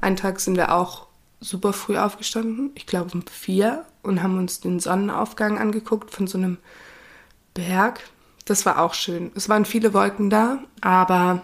Einen 0.00 0.16
Tag 0.16 0.40
sind 0.40 0.56
wir 0.56 0.74
auch 0.74 1.08
super 1.40 1.72
früh 1.72 1.96
aufgestanden, 1.96 2.70
ich 2.74 2.86
glaube 2.86 3.10
um 3.12 3.22
vier, 3.26 3.84
und 4.02 4.22
haben 4.22 4.38
uns 4.38 4.60
den 4.60 4.80
Sonnenaufgang 4.80 5.58
angeguckt 5.58 6.10
von 6.10 6.26
so 6.26 6.38
einem 6.38 6.58
Berg. 7.58 8.00
Das 8.44 8.64
war 8.64 8.78
auch 8.78 8.94
schön. 8.94 9.32
Es 9.34 9.48
waren 9.48 9.64
viele 9.64 9.92
Wolken 9.92 10.30
da, 10.30 10.60
aber 10.80 11.42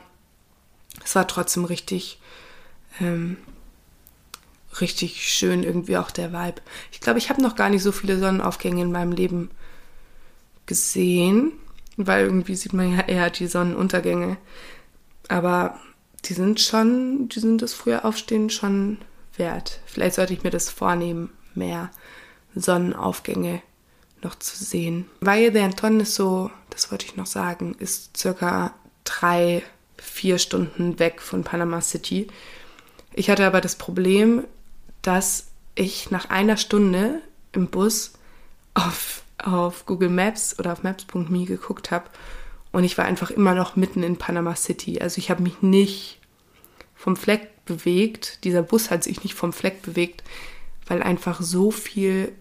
es 1.04 1.14
war 1.16 1.26
trotzdem 1.26 1.64
richtig, 1.64 2.20
ähm, 3.00 3.36
richtig 4.80 5.28
schön 5.28 5.64
irgendwie 5.64 5.98
auch 5.98 6.10
der 6.10 6.32
Vibe. 6.32 6.62
Ich 6.92 7.00
glaube, 7.00 7.18
ich 7.18 7.30
habe 7.30 7.42
noch 7.42 7.56
gar 7.56 7.68
nicht 7.68 7.82
so 7.82 7.92
viele 7.92 8.18
Sonnenaufgänge 8.18 8.80
in 8.80 8.92
meinem 8.92 9.12
Leben 9.12 9.50
gesehen, 10.66 11.52
weil 11.96 12.24
irgendwie 12.24 12.54
sieht 12.54 12.72
man 12.72 12.96
ja 12.96 13.00
eher 13.00 13.28
die 13.28 13.48
Sonnenuntergänge. 13.48 14.36
Aber 15.28 15.78
die 16.24 16.34
sind 16.34 16.60
schon, 16.60 17.28
die 17.28 17.40
sind 17.40 17.60
das 17.60 17.74
frühe 17.74 18.04
Aufstehen 18.04 18.50
schon 18.50 18.98
wert. 19.36 19.80
Vielleicht 19.84 20.14
sollte 20.14 20.32
ich 20.32 20.44
mir 20.44 20.50
das 20.50 20.70
vornehmen, 20.70 21.30
mehr 21.54 21.90
Sonnenaufgänge 22.54 23.62
noch 24.24 24.34
zu 24.38 24.62
sehen. 24.62 25.06
Valle 25.20 25.52
de 25.52 25.62
Anton 25.62 26.00
ist 26.00 26.14
so, 26.14 26.50
das 26.70 26.90
wollte 26.90 27.06
ich 27.06 27.16
noch 27.16 27.26
sagen, 27.26 27.76
ist 27.78 28.16
circa 28.16 28.74
drei, 29.04 29.62
vier 29.98 30.38
Stunden 30.38 30.98
weg 30.98 31.20
von 31.20 31.44
Panama 31.44 31.80
City. 31.80 32.26
Ich 33.12 33.30
hatte 33.30 33.46
aber 33.46 33.60
das 33.60 33.76
Problem, 33.76 34.44
dass 35.02 35.48
ich 35.74 36.10
nach 36.10 36.30
einer 36.30 36.56
Stunde 36.56 37.20
im 37.52 37.68
Bus 37.68 38.14
auf, 38.74 39.22
auf 39.38 39.86
Google 39.86 40.08
Maps 40.08 40.58
oder 40.58 40.72
auf 40.72 40.82
maps.me 40.82 41.44
geguckt 41.44 41.90
habe 41.90 42.06
und 42.72 42.82
ich 42.82 42.98
war 42.98 43.04
einfach 43.04 43.30
immer 43.30 43.54
noch 43.54 43.76
mitten 43.76 44.02
in 44.02 44.16
Panama 44.16 44.56
City. 44.56 45.00
Also 45.00 45.18
ich 45.18 45.30
habe 45.30 45.42
mich 45.42 45.62
nicht 45.62 46.18
vom 46.96 47.14
Fleck 47.14 47.64
bewegt. 47.66 48.42
Dieser 48.42 48.62
Bus 48.62 48.90
hat 48.90 49.04
sich 49.04 49.22
nicht 49.22 49.34
vom 49.34 49.52
Fleck 49.52 49.82
bewegt, 49.82 50.24
weil 50.86 51.00
einfach 51.00 51.40
so 51.40 51.70
viel 51.70 52.32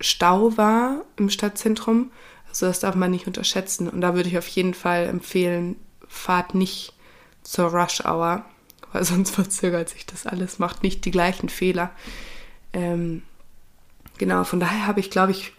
Stau 0.00 0.56
war 0.56 1.04
im 1.16 1.30
Stadtzentrum. 1.30 2.10
Also 2.48 2.66
das 2.66 2.80
darf 2.80 2.94
man 2.94 3.10
nicht 3.10 3.26
unterschätzen. 3.26 3.88
Und 3.88 4.00
da 4.00 4.14
würde 4.14 4.28
ich 4.28 4.38
auf 4.38 4.48
jeden 4.48 4.74
Fall 4.74 5.06
empfehlen, 5.06 5.76
fahrt 6.08 6.54
nicht 6.54 6.92
zur 7.42 7.66
Rush 7.66 8.04
Hour, 8.04 8.44
weil 8.92 9.04
sonst 9.04 9.30
verzögert 9.30 9.88
sich 9.88 10.06
das 10.06 10.26
alles, 10.26 10.58
macht 10.58 10.82
nicht 10.82 11.04
die 11.04 11.10
gleichen 11.10 11.48
Fehler. 11.48 11.90
Ähm, 12.72 13.22
genau, 14.18 14.44
von 14.44 14.60
daher 14.60 14.86
habe 14.86 15.00
ich, 15.00 15.10
glaube 15.10 15.32
ich, 15.32 15.52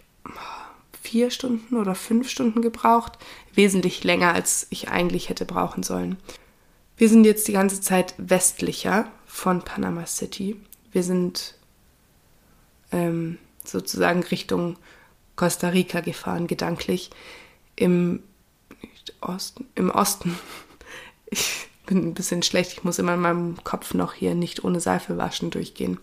vier 1.02 1.30
Stunden 1.30 1.76
oder 1.76 1.94
fünf 1.94 2.28
Stunden 2.28 2.62
gebraucht. 2.62 3.18
Wesentlich 3.54 4.04
länger, 4.04 4.32
als 4.32 4.66
ich 4.70 4.88
eigentlich 4.88 5.28
hätte 5.28 5.44
brauchen 5.44 5.82
sollen. 5.82 6.16
Wir 6.96 7.08
sind 7.08 7.24
jetzt 7.24 7.48
die 7.48 7.52
ganze 7.52 7.80
Zeit 7.80 8.14
westlicher 8.18 9.10
von 9.26 9.62
Panama 9.62 10.06
City. 10.06 10.56
Wir 10.92 11.02
sind 11.02 11.54
ähm, 12.92 13.38
sozusagen 13.64 14.22
Richtung 14.24 14.76
Costa 15.36 15.68
Rica 15.68 16.00
gefahren, 16.00 16.46
gedanklich. 16.46 17.10
Im 17.76 18.22
Osten, 19.20 19.66
im 19.74 19.90
Osten. 19.90 20.38
Ich 21.26 21.68
bin 21.86 21.98
ein 21.98 22.14
bisschen 22.14 22.42
schlecht, 22.42 22.72
ich 22.72 22.84
muss 22.84 22.98
immer 22.98 23.14
in 23.14 23.20
meinem 23.20 23.64
Kopf 23.64 23.94
noch 23.94 24.14
hier 24.14 24.34
nicht 24.34 24.64
ohne 24.64 24.80
Seife 24.80 25.16
waschen 25.16 25.50
durchgehen. 25.50 25.98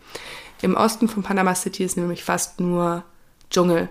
Im 0.62 0.76
Osten 0.76 1.08
von 1.08 1.24
Panama 1.24 1.56
City 1.56 1.84
ist 1.84 1.98
nämlich 1.98 2.24
fast 2.24 2.60
nur 2.60 3.04
Dschungel. 3.50 3.90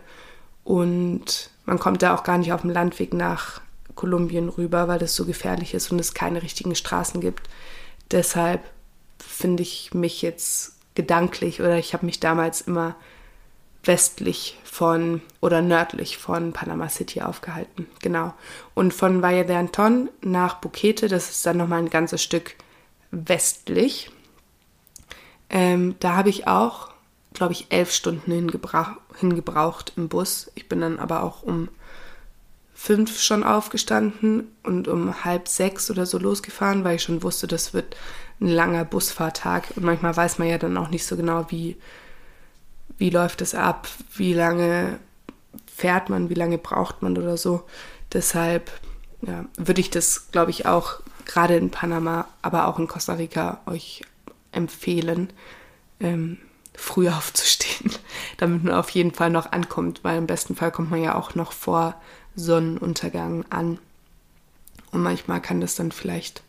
Und 0.64 1.50
man 1.64 1.78
kommt 1.78 2.02
da 2.02 2.14
auch 2.14 2.24
gar 2.24 2.38
nicht 2.38 2.52
auf 2.52 2.60
dem 2.60 2.70
Landweg 2.70 3.14
nach 3.14 3.60
Kolumbien 3.94 4.48
rüber, 4.48 4.86
weil 4.86 4.98
das 4.98 5.16
so 5.16 5.24
gefährlich 5.24 5.74
ist 5.74 5.90
und 5.90 5.98
es 5.98 6.14
keine 6.14 6.42
richtigen 6.42 6.74
Straßen 6.74 7.20
gibt. 7.20 7.48
Deshalb 8.10 8.62
finde 9.18 9.62
ich 9.62 9.94
mich 9.94 10.22
jetzt 10.22 10.74
gedanklich 10.94 11.60
oder 11.60 11.78
ich 11.78 11.94
habe 11.94 12.06
mich 12.06 12.20
damals 12.20 12.60
immer 12.60 12.96
westlich 13.88 14.60
von 14.62 15.20
oder 15.40 15.60
nördlich 15.60 16.18
von 16.18 16.52
Panama 16.52 16.88
City 16.88 17.22
aufgehalten. 17.22 17.88
Genau. 18.00 18.32
Und 18.74 18.94
von 18.94 19.22
Valle 19.22 19.44
de 19.44 19.56
Anton 19.56 20.08
nach 20.20 20.60
Bukete, 20.60 21.08
das 21.08 21.30
ist 21.30 21.44
dann 21.44 21.56
nochmal 21.56 21.80
ein 21.80 21.90
ganzes 21.90 22.22
Stück 22.22 22.54
westlich. 23.10 24.12
Ähm, 25.50 25.96
da 25.98 26.14
habe 26.14 26.28
ich 26.28 26.46
auch, 26.46 26.90
glaube 27.32 27.54
ich, 27.54 27.66
elf 27.70 27.92
Stunden 27.92 28.30
hingebraucht 28.30 29.92
im 29.96 30.08
Bus. 30.08 30.52
Ich 30.54 30.68
bin 30.68 30.80
dann 30.80 31.00
aber 31.00 31.22
auch 31.24 31.42
um 31.42 31.68
fünf 32.74 33.18
schon 33.20 33.42
aufgestanden 33.42 34.54
und 34.62 34.86
um 34.86 35.24
halb 35.24 35.48
sechs 35.48 35.90
oder 35.90 36.06
so 36.06 36.18
losgefahren, 36.18 36.84
weil 36.84 36.96
ich 36.96 37.02
schon 37.02 37.24
wusste, 37.24 37.48
das 37.48 37.74
wird 37.74 37.96
ein 38.40 38.46
langer 38.46 38.84
Busfahrtag. 38.84 39.72
Und 39.74 39.84
manchmal 39.84 40.16
weiß 40.16 40.38
man 40.38 40.46
ja 40.46 40.58
dann 40.58 40.76
auch 40.76 40.90
nicht 40.90 41.04
so 41.04 41.16
genau, 41.16 41.46
wie 41.48 41.76
wie 42.98 43.10
läuft 43.10 43.40
es 43.40 43.54
ab, 43.54 43.88
wie 44.14 44.34
lange 44.34 44.98
fährt 45.74 46.10
man, 46.10 46.28
wie 46.28 46.34
lange 46.34 46.58
braucht 46.58 47.02
man 47.02 47.16
oder 47.16 47.36
so. 47.36 47.62
Deshalb 48.12 48.70
ja, 49.22 49.44
würde 49.56 49.80
ich 49.80 49.90
das, 49.90 50.30
glaube 50.32 50.50
ich, 50.50 50.66
auch 50.66 51.00
gerade 51.24 51.56
in 51.56 51.70
Panama, 51.70 52.26
aber 52.42 52.66
auch 52.66 52.78
in 52.78 52.88
Costa 52.88 53.14
Rica 53.14 53.60
euch 53.66 54.02
empfehlen, 54.52 55.32
ähm, 56.00 56.38
früh 56.74 57.08
aufzustehen, 57.08 57.92
damit 58.38 58.64
man 58.64 58.74
auf 58.74 58.90
jeden 58.90 59.12
Fall 59.12 59.30
noch 59.30 59.52
ankommt, 59.52 60.00
weil 60.02 60.18
im 60.18 60.26
besten 60.26 60.56
Fall 60.56 60.72
kommt 60.72 60.90
man 60.90 61.02
ja 61.02 61.14
auch 61.14 61.34
noch 61.34 61.52
vor 61.52 61.94
Sonnenuntergang 62.34 63.44
an. 63.50 63.78
Und 64.90 65.02
manchmal 65.02 65.42
kann 65.42 65.60
das 65.60 65.74
dann 65.74 65.92
vielleicht 65.92 66.42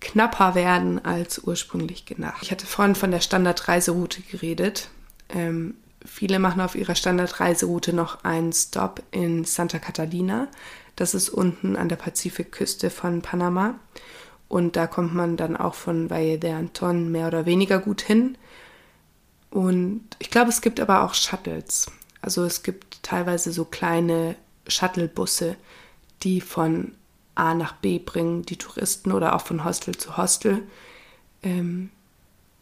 knapper 0.00 0.54
werden 0.54 1.04
als 1.04 1.38
ursprünglich 1.38 2.04
gedacht. 2.06 2.42
Ich 2.42 2.50
hatte 2.50 2.66
vorhin 2.66 2.94
von 2.94 3.10
der 3.10 3.20
Standardreiseroute 3.20 4.22
geredet. 4.22 4.88
Ähm, 5.34 5.74
viele 6.04 6.38
machen 6.38 6.60
auf 6.60 6.74
ihrer 6.74 6.94
Standardreiseroute 6.94 7.92
noch 7.92 8.24
einen 8.24 8.52
Stop 8.52 9.02
in 9.10 9.44
Santa 9.44 9.78
Catalina. 9.78 10.48
Das 10.96 11.14
ist 11.14 11.28
unten 11.28 11.76
an 11.76 11.88
der 11.88 11.96
Pazifikküste 11.96 12.90
von 12.90 13.22
Panama. 13.22 13.74
Und 14.48 14.76
da 14.76 14.86
kommt 14.86 15.14
man 15.14 15.36
dann 15.36 15.56
auch 15.56 15.74
von 15.74 16.10
Valle 16.10 16.38
de 16.38 16.52
Anton 16.52 17.12
mehr 17.12 17.28
oder 17.28 17.46
weniger 17.46 17.78
gut 17.78 18.00
hin. 18.00 18.36
Und 19.50 20.04
ich 20.18 20.30
glaube, 20.30 20.50
es 20.50 20.60
gibt 20.60 20.80
aber 20.80 21.04
auch 21.04 21.14
Shuttles. 21.14 21.90
Also 22.22 22.44
es 22.44 22.62
gibt 22.62 23.02
teilweise 23.02 23.52
so 23.52 23.64
kleine 23.64 24.36
Shuttlebusse, 24.66 25.56
die 26.22 26.40
von 26.40 26.92
A 27.34 27.54
nach 27.54 27.74
B 27.74 27.98
bringen, 27.98 28.42
die 28.42 28.58
Touristen 28.58 29.12
oder 29.12 29.34
auch 29.34 29.42
von 29.42 29.64
Hostel 29.64 29.96
zu 29.96 30.16
Hostel. 30.16 30.62
Ähm, 31.42 31.90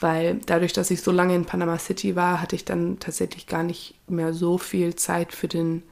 weil 0.00 0.40
dadurch, 0.46 0.72
dass 0.72 0.90
ich 0.90 1.02
so 1.02 1.10
lange 1.10 1.34
in 1.34 1.44
Panama 1.44 1.78
City 1.78 2.16
war, 2.16 2.40
hatte 2.40 2.56
ich 2.56 2.64
dann 2.64 2.98
tatsächlich 3.00 3.46
gar 3.46 3.62
nicht 3.62 3.94
mehr 4.08 4.32
so 4.32 4.56
viel 4.58 4.96
Zeit 4.96 5.34
für 5.34 5.48
den 5.48 5.82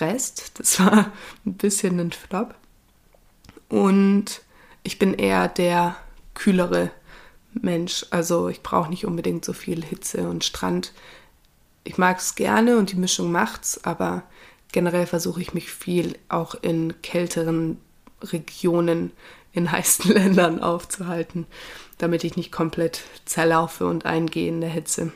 Rest. 0.00 0.52
Das 0.58 0.78
war 0.80 1.12
ein 1.44 1.54
bisschen 1.54 1.98
ein 1.98 2.12
Flop. 2.12 2.54
Und 3.68 4.42
ich 4.84 4.98
bin 4.98 5.14
eher 5.14 5.48
der 5.48 5.96
kühlere 6.34 6.90
Mensch. 7.54 8.06
Also 8.10 8.48
ich 8.48 8.62
brauche 8.62 8.90
nicht 8.90 9.06
unbedingt 9.06 9.44
so 9.44 9.52
viel 9.52 9.84
Hitze 9.84 10.28
und 10.28 10.44
Strand 10.44 10.92
ich 11.84 11.98
mag 11.98 12.18
es 12.18 12.34
gerne 12.34 12.78
und 12.78 12.90
die 12.90 12.96
Mischung 12.96 13.30
macht's, 13.30 13.84
aber 13.84 14.24
generell 14.72 15.06
versuche 15.06 15.40
ich 15.40 15.54
mich 15.54 15.70
viel 15.70 16.18
auch 16.28 16.54
in 16.54 17.00
kälteren 17.02 17.78
Regionen 18.22 19.12
in 19.52 19.70
heißen 19.70 20.10
Ländern 20.12 20.60
aufzuhalten, 20.60 21.46
damit 21.98 22.24
ich 22.24 22.36
nicht 22.36 22.50
komplett 22.50 23.02
zerlaufe 23.26 23.86
und 23.86 24.06
eingehe 24.06 24.48
in 24.48 24.60
der 24.60 24.70
Hitze. 24.70 25.12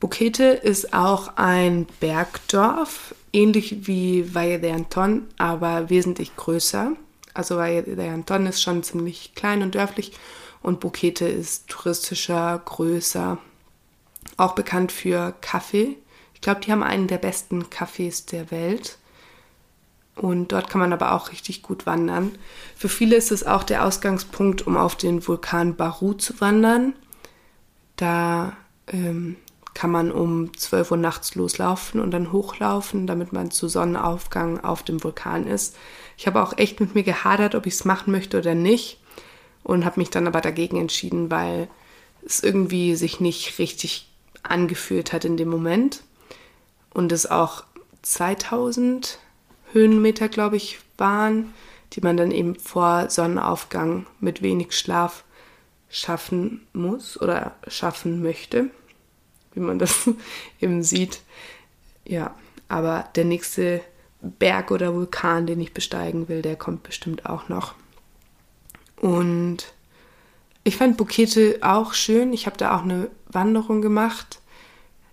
Bukete 0.00 0.44
ist 0.44 0.92
auch 0.92 1.36
ein 1.36 1.86
Bergdorf, 1.98 3.14
ähnlich 3.32 3.86
wie 3.88 4.34
Valle 4.34 4.60
de 4.60 4.72
Anton, 4.72 5.26
aber 5.38 5.90
wesentlich 5.90 6.36
größer. 6.36 6.92
Also 7.34 7.56
Valle 7.56 7.82
de 7.82 8.08
Anton 8.08 8.46
ist 8.46 8.62
schon 8.62 8.82
ziemlich 8.82 9.34
klein 9.34 9.62
und 9.62 9.74
dörflich 9.74 10.12
und 10.62 10.80
Bukete 10.80 11.26
ist 11.26 11.68
touristischer, 11.68 12.60
größer 12.64 13.38
auch 14.38 14.54
bekannt 14.54 14.90
für 14.90 15.34
Kaffee. 15.42 15.96
Ich 16.32 16.40
glaube, 16.40 16.60
die 16.60 16.72
haben 16.72 16.82
einen 16.82 17.08
der 17.08 17.18
besten 17.18 17.64
Cafés 17.64 18.30
der 18.30 18.50
Welt. 18.50 18.96
Und 20.14 20.52
dort 20.52 20.70
kann 20.70 20.80
man 20.80 20.92
aber 20.92 21.12
auch 21.12 21.30
richtig 21.30 21.62
gut 21.62 21.86
wandern. 21.86 22.32
Für 22.74 22.88
viele 22.88 23.16
ist 23.16 23.30
es 23.30 23.46
auch 23.46 23.62
der 23.62 23.84
Ausgangspunkt, 23.84 24.66
um 24.66 24.76
auf 24.76 24.96
den 24.96 25.26
Vulkan 25.26 25.76
Baru 25.76 26.14
zu 26.14 26.40
wandern. 26.40 26.94
Da 27.96 28.56
ähm, 28.86 29.36
kann 29.74 29.90
man 29.90 30.10
um 30.10 30.56
12 30.56 30.92
Uhr 30.92 30.96
nachts 30.96 31.34
loslaufen 31.36 32.00
und 32.00 32.10
dann 32.10 32.32
hochlaufen, 32.32 33.06
damit 33.06 33.32
man 33.32 33.50
zu 33.50 33.68
Sonnenaufgang 33.68 34.62
auf 34.64 34.82
dem 34.82 35.02
Vulkan 35.04 35.46
ist. 35.46 35.76
Ich 36.16 36.26
habe 36.26 36.42
auch 36.42 36.56
echt 36.56 36.80
mit 36.80 36.96
mir 36.96 37.04
gehadert, 37.04 37.54
ob 37.54 37.66
ich 37.66 37.74
es 37.74 37.84
machen 37.84 38.10
möchte 38.10 38.38
oder 38.38 38.54
nicht. 38.54 38.98
Und 39.62 39.84
habe 39.84 40.00
mich 40.00 40.10
dann 40.10 40.26
aber 40.26 40.40
dagegen 40.40 40.78
entschieden, 40.78 41.30
weil 41.30 41.68
es 42.24 42.42
irgendwie 42.42 42.96
sich 42.96 43.20
nicht 43.20 43.58
richtig 43.58 44.07
angefühlt 44.42 45.12
hat 45.12 45.24
in 45.24 45.36
dem 45.36 45.48
Moment. 45.48 46.02
Und 46.90 47.12
es 47.12 47.30
auch 47.30 47.64
2000 48.02 49.18
Höhenmeter, 49.72 50.28
glaube 50.28 50.56
ich, 50.56 50.78
waren, 50.96 51.52
die 51.92 52.00
man 52.00 52.16
dann 52.16 52.30
eben 52.30 52.56
vor 52.56 53.10
Sonnenaufgang 53.10 54.06
mit 54.20 54.42
wenig 54.42 54.72
Schlaf 54.76 55.24
schaffen 55.88 56.66
muss 56.72 57.20
oder 57.20 57.56
schaffen 57.66 58.22
möchte, 58.22 58.70
wie 59.52 59.60
man 59.60 59.78
das 59.78 60.10
eben 60.60 60.82
sieht. 60.82 61.22
Ja, 62.04 62.34
aber 62.68 63.08
der 63.14 63.24
nächste 63.24 63.80
Berg 64.20 64.70
oder 64.70 64.94
Vulkan, 64.94 65.46
den 65.46 65.60
ich 65.60 65.72
besteigen 65.72 66.28
will, 66.28 66.42
der 66.42 66.56
kommt 66.56 66.82
bestimmt 66.82 67.26
auch 67.26 67.48
noch. 67.48 67.74
Und 68.96 69.72
ich 70.68 70.76
fand 70.76 70.96
Bukete 70.96 71.58
auch 71.62 71.94
schön. 71.94 72.32
Ich 72.32 72.46
habe 72.46 72.56
da 72.56 72.76
auch 72.76 72.82
eine 72.82 73.10
Wanderung 73.26 73.80
gemacht, 73.82 74.40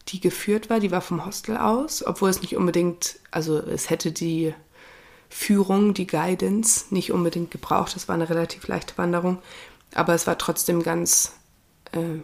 die 0.10 0.20
geführt 0.20 0.70
war. 0.70 0.80
Die 0.80 0.92
war 0.92 1.02
vom 1.02 1.26
Hostel 1.26 1.58
aus, 1.58 2.06
obwohl 2.06 2.30
es 2.30 2.42
nicht 2.42 2.58
unbedingt, 2.58 3.18
also 3.32 3.58
es 3.58 3.90
hätte 3.90 4.12
die 4.12 4.54
Führung, 5.30 5.94
die 5.94 6.08
Guidance 6.08 6.94
nicht 6.94 7.12
unbedingt 7.12 7.52
gebraucht. 7.52 7.96
Das 7.96 8.08
war 8.08 8.16
eine 8.16 8.30
relativ 8.30 8.68
leichte 8.68 8.98
Wanderung, 8.98 9.40
aber 9.94 10.14
es 10.14 10.28
war 10.28 10.38
trotzdem 10.38 10.84
ganz 10.84 11.34
äh, 11.94 12.20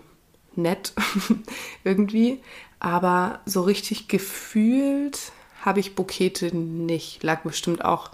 nett 0.55 0.93
irgendwie. 1.83 2.41
Aber 2.79 3.39
so 3.45 3.61
richtig 3.61 4.07
gefühlt 4.07 5.31
habe 5.61 5.79
ich 5.79 5.95
Bukete 5.95 6.55
nicht. 6.55 7.23
Lag 7.23 7.43
bestimmt 7.43 7.85
auch, 7.85 8.11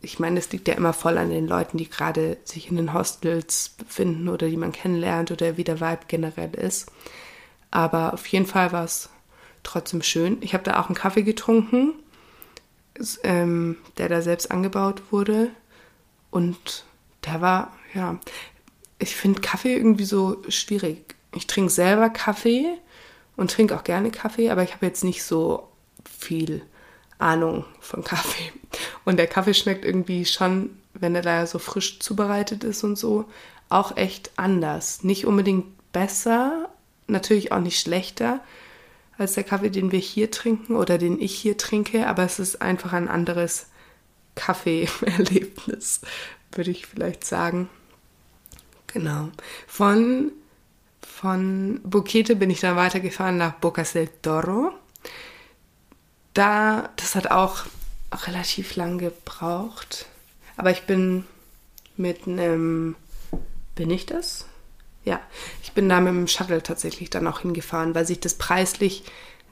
ich 0.00 0.18
meine, 0.18 0.38
es 0.38 0.50
liegt 0.52 0.68
ja 0.68 0.74
immer 0.74 0.92
voll 0.92 1.18
an 1.18 1.30
den 1.30 1.48
Leuten, 1.48 1.76
die 1.76 1.88
gerade 1.88 2.38
sich 2.44 2.70
in 2.70 2.76
den 2.76 2.94
Hostels 2.94 3.70
befinden 3.70 4.28
oder 4.28 4.48
die 4.48 4.56
man 4.56 4.72
kennenlernt 4.72 5.30
oder 5.30 5.56
wie 5.56 5.64
der 5.64 5.80
Vibe 5.80 6.06
generell 6.06 6.54
ist. 6.54 6.90
Aber 7.70 8.14
auf 8.14 8.26
jeden 8.26 8.46
Fall 8.46 8.72
war 8.72 8.84
es 8.84 9.10
trotzdem 9.64 10.02
schön. 10.02 10.38
Ich 10.40 10.54
habe 10.54 10.64
da 10.64 10.80
auch 10.80 10.86
einen 10.86 10.94
Kaffee 10.94 11.22
getrunken, 11.22 11.94
ähm, 13.24 13.76
der 13.98 14.08
da 14.08 14.22
selbst 14.22 14.50
angebaut 14.50 15.02
wurde. 15.10 15.50
Und 16.30 16.84
der 17.24 17.40
war, 17.40 17.72
ja, 17.92 18.18
ich 18.98 19.16
finde 19.16 19.40
Kaffee 19.40 19.76
irgendwie 19.76 20.04
so 20.04 20.42
schwierig. 20.48 21.16
Ich 21.34 21.46
trinke 21.46 21.70
selber 21.70 22.08
Kaffee 22.08 22.66
und 23.36 23.50
trinke 23.50 23.76
auch 23.76 23.84
gerne 23.84 24.10
Kaffee, 24.10 24.50
aber 24.50 24.62
ich 24.62 24.74
habe 24.74 24.86
jetzt 24.86 25.04
nicht 25.04 25.22
so 25.24 25.68
viel 26.08 26.62
Ahnung 27.18 27.64
von 27.80 28.04
Kaffee. 28.04 28.52
Und 29.04 29.16
der 29.16 29.26
Kaffee 29.26 29.54
schmeckt 29.54 29.84
irgendwie 29.84 30.24
schon, 30.24 30.70
wenn 30.94 31.14
er 31.14 31.22
da 31.22 31.46
so 31.46 31.58
frisch 31.58 32.00
zubereitet 32.00 32.64
ist 32.64 32.84
und 32.84 32.96
so, 32.96 33.26
auch 33.68 33.96
echt 33.96 34.30
anders. 34.36 35.04
Nicht 35.04 35.26
unbedingt 35.26 35.66
besser, 35.92 36.68
natürlich 37.06 37.52
auch 37.52 37.60
nicht 37.60 37.80
schlechter 37.80 38.40
als 39.16 39.34
der 39.34 39.44
Kaffee, 39.44 39.70
den 39.70 39.90
wir 39.90 39.98
hier 39.98 40.30
trinken 40.30 40.76
oder 40.76 40.96
den 40.96 41.20
ich 41.20 41.34
hier 41.34 41.56
trinke, 41.56 42.06
aber 42.06 42.22
es 42.22 42.38
ist 42.38 42.62
einfach 42.62 42.92
ein 42.92 43.08
anderes 43.08 43.66
Kaffeeerlebnis, 44.36 46.02
würde 46.52 46.70
ich 46.70 46.86
vielleicht 46.86 47.24
sagen. 47.24 47.68
Genau. 48.86 49.30
Von, 49.66 50.30
von 51.02 51.80
Bukete 51.82 52.36
bin 52.36 52.50
ich 52.50 52.60
dann 52.60 52.76
weitergefahren 52.76 53.36
nach 53.36 53.54
Bocas 53.54 53.92
del 53.92 54.08
Toro 54.22 54.72
da, 56.34 56.90
das 56.96 57.14
hat 57.14 57.30
auch 57.30 57.64
relativ 58.12 58.76
lang 58.76 58.98
gebraucht. 58.98 60.06
Aber 60.56 60.70
ich 60.70 60.82
bin 60.82 61.24
mit 61.96 62.26
einem, 62.26 62.96
bin 63.74 63.90
ich 63.90 64.06
das? 64.06 64.46
Ja, 65.04 65.20
ich 65.62 65.72
bin 65.72 65.88
da 65.88 66.00
mit 66.00 66.12
dem 66.12 66.28
Shuttle 66.28 66.62
tatsächlich 66.62 67.10
dann 67.10 67.26
auch 67.26 67.40
hingefahren, 67.40 67.94
weil 67.94 68.06
sich 68.06 68.20
das 68.20 68.34
preislich 68.34 69.04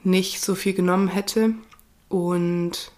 nicht 0.03 0.41
so 0.41 0.55
viel 0.55 0.73
genommen 0.73 1.07
hätte. 1.07 1.53
Und 2.09 2.91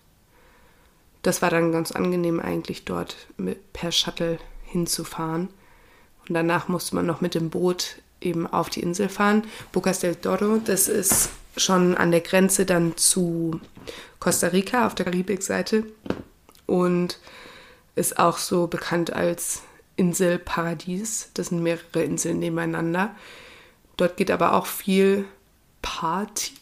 das 1.21 1.41
war 1.41 1.49
dann 1.49 1.71
ganz 1.71 1.91
angenehm 1.91 2.39
eigentlich 2.39 2.85
dort 2.85 3.15
mit, 3.37 3.73
per 3.73 3.91
Shuttle 3.91 4.39
hinzufahren. 4.63 5.49
Und 6.27 6.35
danach 6.35 6.67
musste 6.67 6.95
man 6.95 7.05
noch 7.05 7.21
mit 7.21 7.35
dem 7.35 7.49
Boot 7.49 8.01
eben 8.21 8.45
auf 8.45 8.69
die 8.69 8.81
Insel 8.81 9.09
fahren. 9.09 9.43
Bocas 9.71 9.99
del 9.99 10.15
Toro, 10.15 10.59
das 10.63 10.87
ist 10.87 11.29
schon 11.59 11.95
an 11.95 12.11
der 12.11 12.21
Grenze 12.21 12.65
dann 12.65 12.97
zu 12.97 13.59
Costa 14.19 14.47
Rica 14.47 14.85
auf 14.85 14.95
der 14.95 15.05
Karibikseite 15.05 15.85
und 16.65 17.19
ist 17.95 18.19
auch 18.19 18.37
so 18.37 18.67
bekannt 18.67 19.13
als 19.13 19.63
Inselparadies. 19.95 21.31
Das 21.33 21.47
sind 21.47 21.61
mehrere 21.61 22.03
Inseln 22.03 22.39
nebeneinander. 22.39 23.15
Dort 23.97 24.17
geht 24.17 24.31
aber 24.31 24.53
auch 24.53 24.65
viel 24.65 25.25
Party. 25.81 26.53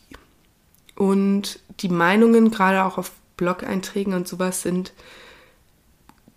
Und 0.96 1.60
die 1.82 1.90
Meinungen, 1.90 2.50
gerade 2.50 2.84
auch 2.84 2.98
auf 2.98 3.12
Blog-Einträgen 3.38 4.14
und 4.14 4.28
sowas, 4.28 4.64
sind 4.64 4.94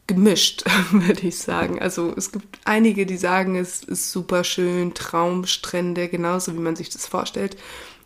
gemischt, 0.07 0.65
würde 0.91 1.27
ich 1.27 1.39
sagen. 1.39 1.81
Also 1.81 2.13
es 2.17 2.33
gibt 2.33 2.59
einige, 2.65 3.07
die 3.07 3.17
sagen, 3.17 3.57
es 3.57 3.83
ist 3.83 4.13
super 4.13 4.45
schön, 4.45 4.93
Traumstrände, 4.93 6.09
genauso 6.09 6.53
wie 6.55 6.61
man 6.61 6.77
sich 6.77 6.91
das 6.91 7.07
vorstellt. 7.07 7.57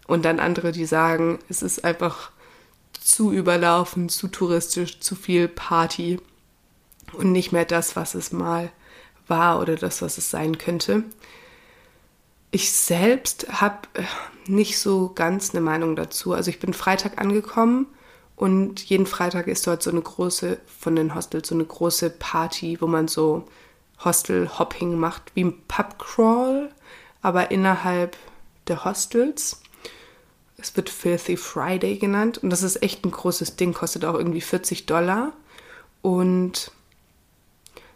Und 0.07 0.25
dann 0.25 0.38
andere, 0.38 0.73
die 0.73 0.87
sagen, 0.87 1.38
es 1.49 1.62
ist 1.62 1.85
einfach 1.85 2.31
zu 3.01 3.33
überlaufen, 3.33 4.09
zu 4.09 4.29
touristisch, 4.29 5.01
zu 5.01 5.14
viel 5.14 5.49
Party 5.49 6.21
und 7.12 7.33
nicht 7.33 7.53
mehr 7.53 7.64
das, 7.64 7.97
was 7.97 8.14
es 8.14 8.33
mal 8.33 8.71
war 9.27 9.61
oder 9.61 9.77
das, 9.77 10.03
was 10.03 10.19
es 10.19 10.31
sein 10.31 10.59
könnte. 10.59 11.05
Ich 12.51 12.73
selbst 12.73 13.47
habe 13.61 13.88
äh, 13.95 14.05
nicht 14.47 14.79
so 14.79 15.12
ganz 15.14 15.51
eine 15.51 15.61
Meinung 15.61 15.97
dazu. 15.97 16.33
Also 16.33 16.51
ich 16.51 16.61
bin 16.61 16.73
Freitag 16.73 17.21
angekommen 17.21 17.87
und 18.37 18.81
jeden 18.85 19.07
Freitag 19.07 19.47
ist 19.47 19.67
dort 19.67 19.83
so 19.83 19.90
eine 19.90 20.03
große, 20.03 20.59
von 20.79 20.97
den 20.97 21.14
Hostels, 21.14 21.49
so 21.49 21.55
eine 21.55 21.64
große 21.64 22.11
Party, 22.11 22.81
wo 22.81 22.87
man 22.87 23.09
so 23.09 23.45
Hostel-Hopping 24.05 24.99
macht, 24.99 25.33
wie 25.35 25.45
ein 25.45 25.62
Pubcrawl, 25.67 26.71
aber 27.23 27.51
innerhalb 27.51 28.17
der 28.69 28.85
Hostels. 28.85 29.61
Es 30.64 30.77
wird 30.79 30.88
Filthy 30.88 31.37
Friday 31.37 31.98
genannt 31.98 32.38
und 32.38 32.48
das 32.48 32.62
ist 32.62 32.83
echt 32.83 33.05
ein 33.05 33.11
großes 33.11 33.57
Ding, 33.57 33.74
kostet 33.74 34.05
auch 34.07 34.14
irgendwie 34.14 34.40
40 34.40 34.87
Dollar. 34.87 35.33
Und 36.00 36.70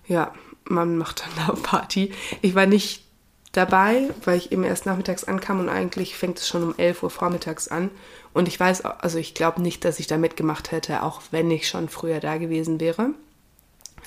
ja, 0.06 0.34
man 0.64 0.98
macht 0.98 1.24
dann 1.24 1.46
da 1.46 1.52
Party. 1.54 2.12
Ich 2.42 2.54
war 2.54 2.66
nicht 2.66 3.04
dabei, 3.52 4.10
weil 4.24 4.36
ich 4.36 4.52
eben 4.52 4.64
erst 4.64 4.84
nachmittags 4.84 5.24
ankam 5.24 5.60
und 5.60 5.70
eigentlich 5.70 6.14
fängt 6.14 6.38
es 6.38 6.46
schon 6.46 6.62
um 6.62 6.74
11 6.76 7.02
Uhr 7.02 7.10
vormittags 7.10 7.68
an. 7.68 7.90
Und 8.34 8.48
ich 8.48 8.60
weiß, 8.60 8.84
also 8.84 9.16
ich 9.16 9.32
glaube 9.32 9.62
nicht, 9.62 9.86
dass 9.86 9.98
ich 9.98 10.06
da 10.06 10.18
mitgemacht 10.18 10.70
hätte, 10.70 11.02
auch 11.02 11.22
wenn 11.30 11.50
ich 11.50 11.68
schon 11.68 11.88
früher 11.88 12.20
da 12.20 12.36
gewesen 12.36 12.80
wäre. 12.80 13.14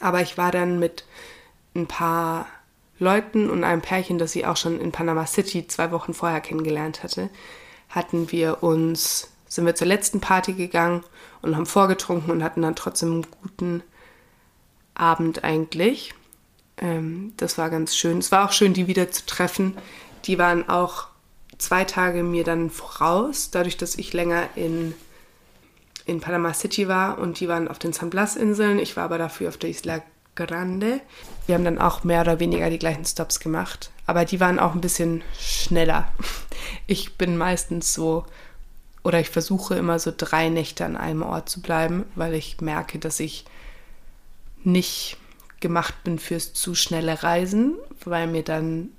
Aber 0.02 0.22
ich 0.22 0.38
war 0.38 0.52
dann 0.52 0.78
mit 0.78 1.06
ein 1.76 1.88
paar 1.88 2.46
Leuten 3.00 3.50
und 3.50 3.64
einem 3.64 3.82
Pärchen, 3.82 4.20
das 4.20 4.36
ich 4.36 4.46
auch 4.46 4.58
schon 4.58 4.80
in 4.80 4.92
Panama 4.92 5.26
City 5.26 5.68
zwei 5.68 5.92
Wochen 5.92 6.14
vorher 6.14 6.42
kennengelernt 6.42 7.02
hatte, 7.02 7.32
hatten 7.92 8.32
wir 8.32 8.64
uns, 8.64 9.30
sind 9.48 9.66
wir 9.66 9.76
zur 9.76 9.88
letzten 9.88 10.20
Party 10.20 10.54
gegangen 10.54 11.04
und 11.42 11.56
haben 11.56 11.66
vorgetrunken 11.66 12.32
und 12.32 12.44
hatten 12.44 12.62
dann 12.62 12.76
trotzdem 12.76 13.12
einen 13.12 13.28
guten 13.42 13.84
Abend 14.96 15.44
eigentlich. 15.44 16.14
Ähm, 16.78 17.34
das 17.38 17.58
war 17.58 17.70
ganz 17.70 17.96
schön. 17.96 18.18
Es 18.18 18.32
war 18.32 18.46
auch 18.46 18.52
schön, 18.52 18.74
die 18.74 18.88
wieder 18.88 19.12
zu 19.12 19.26
treffen. 19.26 19.78
Die 20.26 20.38
waren 20.38 20.68
auch 20.70 21.08
zwei 21.58 21.84
Tage 21.84 22.24
mir 22.24 22.44
dann 22.44 22.70
voraus, 22.70 23.52
dadurch, 23.52 23.78
dass 23.78 23.96
ich 23.96 24.14
länger 24.14 24.50
in, 24.56 24.94
in 26.06 26.20
Panama 26.20 26.54
City 26.54 26.88
war 26.88 27.20
und 27.20 27.40
die 27.40 27.48
waren 27.48 27.68
auf 27.68 27.80
den 27.80 27.94
San 27.94 28.10
Blas-Inseln. 28.10 28.80
Ich 28.80 28.98
war 28.98 29.04
aber 29.04 29.18
dafür 29.18 29.50
auf 29.50 29.58
der 29.58 29.70
Isla 29.70 30.02
Grande. 30.46 31.02
Wir 31.46 31.56
haben 31.56 31.66
dann 31.66 31.80
auch 31.80 32.04
mehr 32.04 32.22
oder 32.22 32.40
weniger 32.40 32.70
die 32.70 32.80
gleichen 32.80 33.06
Stops 33.06 33.40
gemacht, 33.40 33.92
aber 34.06 34.26
die 34.26 34.40
waren 34.40 34.60
auch 34.60 34.74
ein 34.74 34.82
bisschen 34.82 35.24
schneller. 35.40 36.08
Ich 36.86 37.18
bin 37.18 37.38
meistens 37.38 37.94
so, 37.94 38.26
oder 39.04 39.20
ich 39.20 39.30
versuche 39.30 39.76
immer 39.76 39.98
so 39.98 40.14
drei 40.16 40.50
Nächte 40.50 40.86
an 40.86 40.96
einem 40.96 41.24
Ort 41.24 41.50
zu 41.50 41.62
bleiben, 41.62 42.06
weil 42.16 42.34
ich 42.34 42.62
merke, 42.62 43.00
dass 43.00 43.20
ich 43.20 43.46
nicht 44.64 45.18
gemacht 45.60 46.04
bin 46.04 46.20
fürs 46.20 46.54
zu 46.54 46.76
schnelle 46.76 47.24
Reisen, 47.24 47.76
weil 48.06 48.28
mir 48.28 48.44
dann 48.44 48.90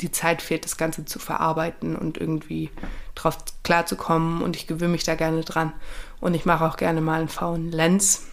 die 0.00 0.12
Zeit 0.12 0.42
fehlt, 0.42 0.64
das 0.64 0.76
Ganze 0.76 1.04
zu 1.04 1.18
verarbeiten 1.18 1.96
und 1.96 2.18
irgendwie 2.18 2.70
drauf 3.14 3.38
klarzukommen 3.64 4.42
und 4.42 4.54
ich 4.54 4.66
gewöhne 4.66 4.92
mich 4.92 5.04
da 5.04 5.14
gerne 5.14 5.42
dran. 5.42 5.72
Und 6.20 6.34
ich 6.34 6.44
mache 6.44 6.64
auch 6.64 6.76
gerne 6.76 7.00
mal 7.00 7.20
einen 7.20 7.28
faulen 7.28 7.72
Lens, 7.72 8.26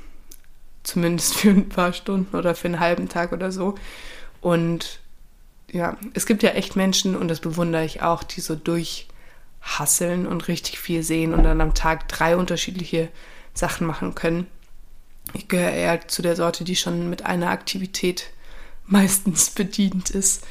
zumindest 0.85 1.35
für 1.35 1.49
ein 1.49 1.67
paar 1.67 1.93
Stunden 1.93 2.35
oder 2.35 2.55
für 2.55 2.67
einen 2.67 2.79
halben 2.79 3.09
Tag 3.09 3.33
oder 3.33 3.51
so. 3.51 3.75
Und 4.41 4.99
ja, 5.71 5.97
es 6.13 6.25
gibt 6.25 6.43
ja 6.43 6.51
echt 6.51 6.75
Menschen, 6.75 7.15
und 7.15 7.27
das 7.27 7.39
bewundere 7.39 7.83
ich 7.83 8.01
auch, 8.01 8.23
die 8.23 8.39
so 8.39 8.55
durchhasseln 8.55 10.27
und 10.27 10.47
richtig 10.47 10.79
viel 10.79 11.03
sehen 11.03 11.33
und 11.33 11.43
dann 11.43 11.59
am 11.59 11.73
Tag 11.73 12.07
drei 12.07 12.37
unterschiedliche 12.37 13.09
Sachen 13.53 13.87
machen 13.87 14.15
können. 14.15 14.47
Ich 15.33 15.47
gehöre 15.47 15.71
eher 15.71 16.07
zu 16.07 16.21
der 16.21 16.35
Sorte, 16.35 16.63
die 16.63 16.75
schon 16.75 17.09
mit 17.09 17.25
einer 17.25 17.49
Aktivität 17.49 18.29
meistens 18.85 19.49
bedient 19.49 20.11
ist. 20.11 20.45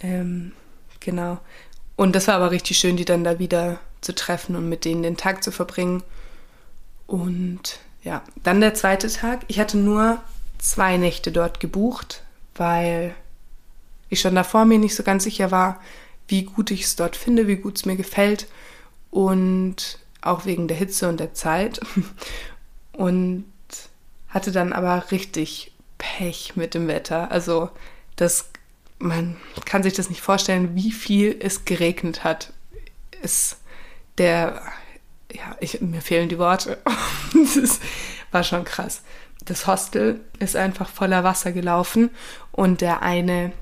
Ähm, 0.00 0.52
genau. 1.00 1.38
Und 1.96 2.16
das 2.16 2.26
war 2.26 2.36
aber 2.36 2.50
richtig 2.50 2.78
schön, 2.78 2.96
die 2.96 3.04
dann 3.04 3.22
da 3.22 3.38
wieder 3.38 3.78
zu 4.00 4.14
treffen 4.14 4.56
und 4.56 4.68
mit 4.68 4.86
denen 4.86 5.02
den 5.02 5.18
Tag 5.18 5.44
zu 5.44 5.52
verbringen. 5.52 6.02
Und 7.06 7.78
ja, 8.02 8.22
dann 8.42 8.60
der 8.60 8.74
zweite 8.74 9.08
Tag. 9.08 9.44
Ich 9.48 9.60
hatte 9.60 9.78
nur 9.78 10.20
zwei 10.58 10.96
Nächte 10.96 11.32
dort 11.32 11.60
gebucht, 11.60 12.22
weil 12.54 13.14
ich 14.08 14.20
schon 14.20 14.34
davor 14.34 14.64
mir 14.64 14.78
nicht 14.78 14.94
so 14.94 15.02
ganz 15.02 15.24
sicher 15.24 15.50
war, 15.50 15.80
wie 16.28 16.44
gut 16.44 16.70
ich 16.70 16.82
es 16.82 16.96
dort 16.96 17.16
finde, 17.16 17.46
wie 17.46 17.56
gut 17.56 17.76
es 17.76 17.84
mir 17.84 17.96
gefällt 17.96 18.46
und 19.10 19.98
auch 20.20 20.46
wegen 20.46 20.68
der 20.68 20.76
Hitze 20.76 21.08
und 21.08 21.20
der 21.20 21.34
Zeit. 21.34 21.80
Und 22.94 23.46
hatte 24.28 24.52
dann 24.52 24.74
aber 24.74 25.10
richtig 25.10 25.72
Pech 25.96 26.56
mit 26.56 26.74
dem 26.74 26.88
Wetter. 26.88 27.30
Also 27.30 27.70
das, 28.16 28.50
man 28.98 29.38
kann 29.64 29.82
sich 29.82 29.94
das 29.94 30.10
nicht 30.10 30.20
vorstellen, 30.20 30.74
wie 30.74 30.92
viel 30.92 31.34
es 31.40 31.64
geregnet 31.64 32.22
hat. 32.22 32.52
Es, 33.22 33.56
der, 34.18 34.60
ja, 35.32 35.56
ich, 35.60 35.80
mir 35.80 36.02
fehlen 36.02 36.28
die 36.28 36.38
Worte. 36.38 36.78
das 37.54 37.80
war 38.30 38.44
schon 38.44 38.64
krass. 38.64 39.02
Das 39.44 39.66
Hostel 39.66 40.20
ist 40.38 40.56
einfach 40.56 40.88
voller 40.88 41.24
Wasser 41.24 41.52
gelaufen 41.52 42.10
und 42.52 42.80
der 42.80 43.02
eine 43.02 43.52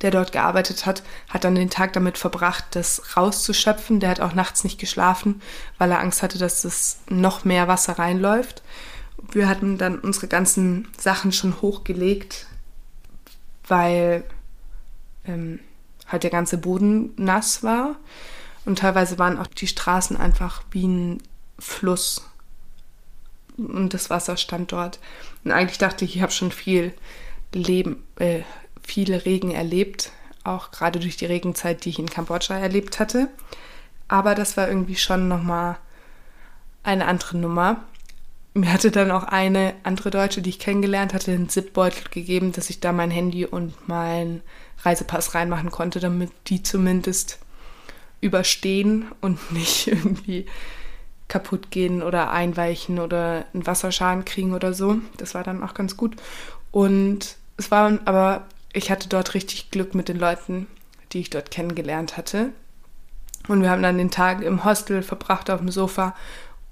der 0.00 0.10
dort 0.10 0.32
gearbeitet 0.32 0.86
hat, 0.86 1.02
hat 1.28 1.44
dann 1.44 1.54
den 1.54 1.70
Tag 1.70 1.92
damit 1.92 2.18
verbracht, 2.18 2.64
das 2.72 3.16
rauszuschöpfen. 3.16 4.00
Der 4.00 4.10
hat 4.10 4.20
auch 4.20 4.34
nachts 4.34 4.64
nicht 4.64 4.78
geschlafen, 4.78 5.40
weil 5.78 5.90
er 5.90 6.00
Angst 6.00 6.22
hatte, 6.22 6.38
dass 6.38 6.64
es 6.64 7.00
noch 7.08 7.44
mehr 7.44 7.68
Wasser 7.68 7.98
reinläuft. 7.98 8.62
Wir 9.30 9.48
hatten 9.48 9.78
dann 9.78 9.98
unsere 9.98 10.28
ganzen 10.28 10.88
Sachen 10.98 11.32
schon 11.32 11.62
hochgelegt, 11.62 12.46
weil 13.66 14.24
ähm, 15.24 15.60
halt 16.08 16.24
der 16.24 16.30
ganze 16.30 16.58
Boden 16.58 17.12
nass 17.16 17.62
war. 17.62 17.96
Und 18.64 18.78
teilweise 18.78 19.18
waren 19.18 19.38
auch 19.38 19.46
die 19.46 19.66
Straßen 19.66 20.16
einfach 20.16 20.62
wie 20.70 20.86
ein 20.86 21.22
Fluss. 21.58 22.28
Und 23.56 23.94
das 23.94 24.10
Wasser 24.10 24.36
stand 24.36 24.72
dort. 24.72 24.98
Und 25.44 25.52
eigentlich 25.52 25.78
dachte 25.78 26.04
ich, 26.04 26.16
ich 26.16 26.22
habe 26.22 26.32
schon 26.32 26.52
viel 26.52 26.94
Leben, 27.52 28.04
äh, 28.16 28.42
viel 28.82 29.14
Regen 29.14 29.50
erlebt, 29.50 30.10
auch 30.44 30.70
gerade 30.70 30.98
durch 30.98 31.16
die 31.16 31.26
Regenzeit, 31.26 31.84
die 31.84 31.90
ich 31.90 31.98
in 31.98 32.08
Kambodscha 32.08 32.56
erlebt 32.56 32.98
hatte. 32.98 33.28
Aber 34.08 34.34
das 34.34 34.56
war 34.56 34.68
irgendwie 34.68 34.96
schon 34.96 35.28
nochmal 35.28 35.78
eine 36.82 37.06
andere 37.06 37.38
Nummer. 37.38 37.84
Mir 38.54 38.72
hatte 38.72 38.90
dann 38.90 39.10
auch 39.10 39.24
eine 39.24 39.74
andere 39.82 40.10
Deutsche, 40.10 40.42
die 40.42 40.50
ich 40.50 40.58
kennengelernt 40.58 41.14
hatte, 41.14 41.32
einen 41.32 41.48
Zipbeutel 41.48 42.04
gegeben, 42.10 42.52
dass 42.52 42.70
ich 42.70 42.80
da 42.80 42.92
mein 42.92 43.10
Handy 43.10 43.46
und 43.46 43.88
meinen 43.88 44.42
Reisepass 44.82 45.34
reinmachen 45.34 45.70
konnte, 45.70 46.00
damit 46.00 46.30
die 46.48 46.62
zumindest 46.62 47.38
überstehen 48.22 49.04
und 49.20 49.52
nicht 49.52 49.88
irgendwie 49.88 50.46
kaputt 51.28 51.70
gehen 51.70 52.02
oder 52.02 52.30
einweichen 52.30 52.98
oder 52.98 53.44
einen 53.52 53.66
Wasserschaden 53.66 54.24
kriegen 54.24 54.54
oder 54.54 54.72
so. 54.72 54.98
Das 55.18 55.34
war 55.34 55.44
dann 55.44 55.62
auch 55.62 55.74
ganz 55.74 55.96
gut. 55.96 56.16
Und 56.70 57.36
es 57.58 57.70
war 57.70 57.98
aber 58.06 58.46
ich 58.72 58.90
hatte 58.90 59.08
dort 59.08 59.34
richtig 59.34 59.70
Glück 59.70 59.94
mit 59.94 60.08
den 60.08 60.18
Leuten, 60.18 60.66
die 61.12 61.20
ich 61.20 61.30
dort 61.30 61.50
kennengelernt 61.50 62.16
hatte. 62.16 62.50
Und 63.48 63.62
wir 63.62 63.70
haben 63.70 63.82
dann 63.82 63.98
den 63.98 64.10
Tag 64.10 64.42
im 64.42 64.64
Hostel 64.64 65.02
verbracht 65.02 65.50
auf 65.50 65.60
dem 65.60 65.70
Sofa 65.70 66.14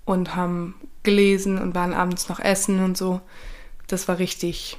und 0.04 0.34
haben 0.36 0.74
gelesen 1.02 1.58
und 1.58 1.74
waren 1.74 1.92
abends 1.92 2.28
noch 2.28 2.40
essen 2.40 2.82
und 2.82 2.96
so. 2.96 3.20
Das 3.86 4.08
war 4.08 4.18
richtig 4.18 4.78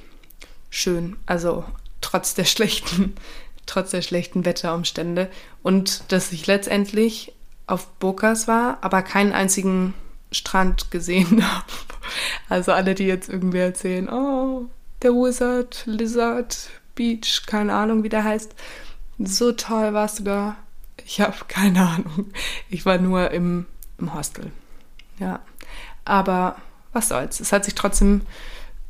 schön. 0.70 1.16
Also 1.26 1.64
trotz 2.00 2.34
der 2.34 2.44
schlechten, 2.46 3.14
trotz 3.66 3.90
der 3.90 4.02
schlechten 4.02 4.44
Wetterumstände. 4.44 5.30
Und 5.62 6.10
dass 6.12 6.32
ich 6.32 6.46
letztendlich 6.46 7.32
auf 7.66 7.86
Bokas 7.86 8.48
war, 8.48 8.78
aber 8.82 9.02
keinen 9.02 9.32
einzigen 9.32 9.94
Strand 10.30 10.90
gesehen 10.90 11.44
habe. 11.54 11.66
Also 12.48 12.72
alle, 12.72 12.94
die 12.94 13.04
jetzt 13.04 13.28
irgendwie 13.28 13.58
erzählen, 13.58 14.08
oh, 14.08 14.66
der 15.02 15.12
Wizard, 15.12 15.82
Lizard, 15.86 16.70
Beach, 16.94 17.44
keine 17.46 17.74
Ahnung, 17.74 18.02
wie 18.02 18.08
der 18.08 18.24
heißt. 18.24 18.54
So 19.18 19.52
toll 19.52 19.94
war 19.94 20.06
es 20.06 20.16
sogar. 20.16 20.56
Ich 21.04 21.20
habe 21.20 21.36
keine 21.48 21.86
Ahnung. 21.86 22.32
Ich 22.68 22.84
war 22.86 22.98
nur 22.98 23.30
im, 23.30 23.66
im 23.98 24.14
Hostel. 24.14 24.50
Ja. 25.18 25.40
Aber 26.04 26.56
was 26.92 27.08
soll's. 27.08 27.40
Es 27.40 27.52
hat 27.52 27.64
sich 27.64 27.74
trotzdem 27.74 28.22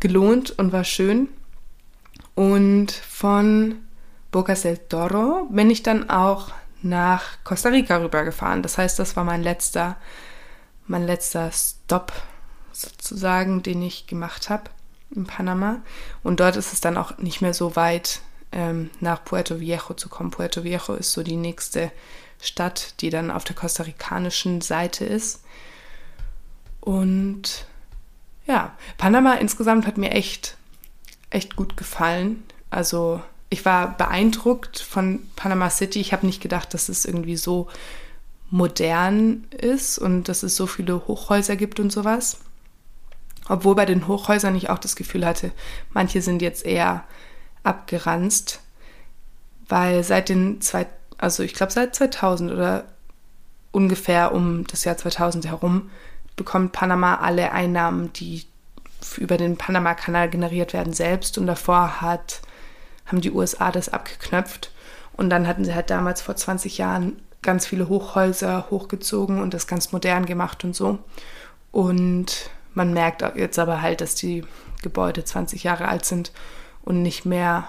gelohnt 0.01 0.59
und 0.59 0.73
war 0.73 0.85
schön. 0.85 1.29
Und 2.35 2.91
von 2.91 3.77
Bocas 4.33 4.63
del 4.63 4.79
Toro 4.79 5.47
bin 5.51 5.71
ich 5.71 5.83
dann 5.83 6.11
auch 6.11 6.49
nach 6.83 7.23
Costa 7.45 7.69
Rica 7.69 7.99
rübergefahren. 7.99 8.63
Das 8.63 8.79
heißt, 8.79 8.99
das 8.99 9.15
war 9.15 9.25
mein 9.25 9.43
letzter, 9.43 9.97
mein 10.87 11.07
letzter 11.07 11.53
Stop 11.53 12.13
sozusagen, 12.73 13.63
den 13.63 13.83
ich 13.83 14.07
gemacht 14.07 14.51
habe 14.51 14.65
in 15.15 15.27
Panama. 15.27 15.83
Und 16.23 16.41
dort 16.41 16.57
ist 16.57 16.73
es 16.73 16.81
dann 16.81 16.97
auch 16.97 17.19
nicht 17.19 17.43
mehr 17.43 17.55
so 17.55 17.77
weit, 17.77 18.21
ähm, 18.53 18.91
nach 19.01 19.23
Puerto 19.23 19.61
Viejo 19.61 19.95
zu 19.95 20.09
kommen. 20.09 20.31
Puerto 20.31 20.65
Viejo 20.65 20.95
ist 20.95 21.13
so 21.13 21.23
die 21.23 21.37
nächste 21.37 21.93
Stadt, 22.41 23.01
die 23.01 23.11
dann 23.11 23.31
auf 23.31 23.45
der 23.45 23.55
kostarikanischen 23.55 24.63
Seite 24.63 25.05
ist. 25.05 25.45
Und 26.81 27.67
ja, 28.47 28.77
Panama 28.97 29.35
insgesamt 29.35 29.87
hat 29.87 29.99
mir 29.99 30.11
echt, 30.11 30.57
echt 31.31 31.55
gut 31.55 31.77
gefallen. 31.77 32.43
Also 32.71 33.23
ich 33.53 33.65
war 33.67 33.97
beeindruckt 33.97 34.79
von 34.79 35.21
Panama 35.37 35.69
City. 35.69 36.01
Ich 36.01 36.13
habe 36.13 36.25
nicht 36.25 36.41
gedacht, 36.41 36.73
dass 36.73 36.89
es 36.89 37.05
irgendwie 37.05 37.37
so 37.37 37.69
modern 38.51 39.45
ist 39.51 39.99
und 39.99 40.25
dass 40.25 40.43
es 40.43 40.57
so 40.57 40.67
viele 40.67 41.07
Hochhäuser 41.07 41.57
gibt 41.57 41.79
und 41.79 41.93
sowas. 41.93 42.39
Obwohl 43.49 43.75
bei 43.75 43.85
den 43.85 44.09
Hochhäusern 44.09 44.57
ich 44.57 44.71
auch 44.71 44.79
das 44.79 44.97
Gefühl 44.97 45.27
hatte, 45.27 45.53
manche 45.93 46.23
sind 46.23 46.41
jetzt 46.41 46.65
eher 46.65 47.05
abgeranzt, 47.63 48.61
weil 49.69 50.03
seit 50.03 50.31
den 50.31 50.61
zwei, 50.61 50.87
also 51.19 51.43
ich 51.43 51.53
glaube 51.53 51.73
seit 51.73 51.95
2000 51.95 52.53
oder 52.53 52.85
ungefähr 53.71 54.33
um 54.33 54.67
das 54.67 54.85
Jahr 54.85 54.97
2000 54.97 55.47
herum 55.47 55.91
bekommt 56.37 56.73
Panama 56.73 57.17
alle 57.17 57.53
Einnahmen, 57.53 58.13
die 58.15 58.45
über 59.19 59.37
den 59.37 59.59
Panama-Kanal 59.59 60.31
generiert 60.31 60.73
werden, 60.73 60.93
selbst. 60.93 61.37
Und 61.37 61.47
davor 61.47 62.01
hat, 62.01 62.41
haben 63.13 63.21
die 63.21 63.31
USA 63.31 63.71
das 63.71 63.91
abgeknöpft. 63.91 64.73
Und 65.17 65.31
dann 65.31 65.47
hatten 65.47 65.65
sie 65.65 65.75
halt 65.75 65.91
damals 65.91 66.23
vor 66.23 66.35
20 66.35 66.79
Jahren 66.79 67.21
ganz 67.43 67.67
viele 67.67 67.89
Hochhäuser 67.89 68.69
hochgezogen 68.71 69.41
und 69.41 69.53
das 69.53 69.67
ganz 69.67 69.93
modern 69.93 70.27
gemacht 70.27 70.65
und 70.65 70.75
so. 70.75 70.99
Und 71.71 72.51
man 72.75 72.95
merkt 72.95 73.23
jetzt 73.37 73.59
aber 73.59 73.83
halt, 73.83 74.01
dass 74.01 74.15
die 74.15 74.45
Gebäude 74.83 75.25
20 75.25 75.63
Jahre 75.65 75.89
alt 75.89 76.05
sind 76.05 76.33
und 76.83 77.03
nicht 77.03 77.25
mehr 77.25 77.67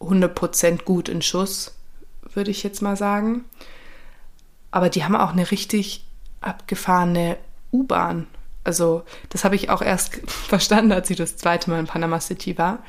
100% 0.00 0.84
gut 0.84 1.08
in 1.08 1.22
Schuss, 1.22 1.74
würde 2.34 2.50
ich 2.50 2.62
jetzt 2.62 2.82
mal 2.82 2.96
sagen. 2.96 3.44
Aber 4.70 4.88
die 4.88 5.04
haben 5.04 5.16
auch 5.16 5.32
eine 5.32 5.50
richtig 5.50 6.04
abgefahrene 6.40 7.38
U-Bahn. 7.72 8.26
Also 8.64 9.04
das 9.30 9.44
habe 9.44 9.56
ich 9.56 9.70
auch 9.70 9.82
erst 9.82 10.16
verstanden, 10.26 10.92
als 10.92 11.10
ich 11.10 11.16
das 11.16 11.36
zweite 11.36 11.70
Mal 11.70 11.80
in 11.80 11.86
Panama 11.86 12.20
City 12.20 12.58
war. 12.58 12.80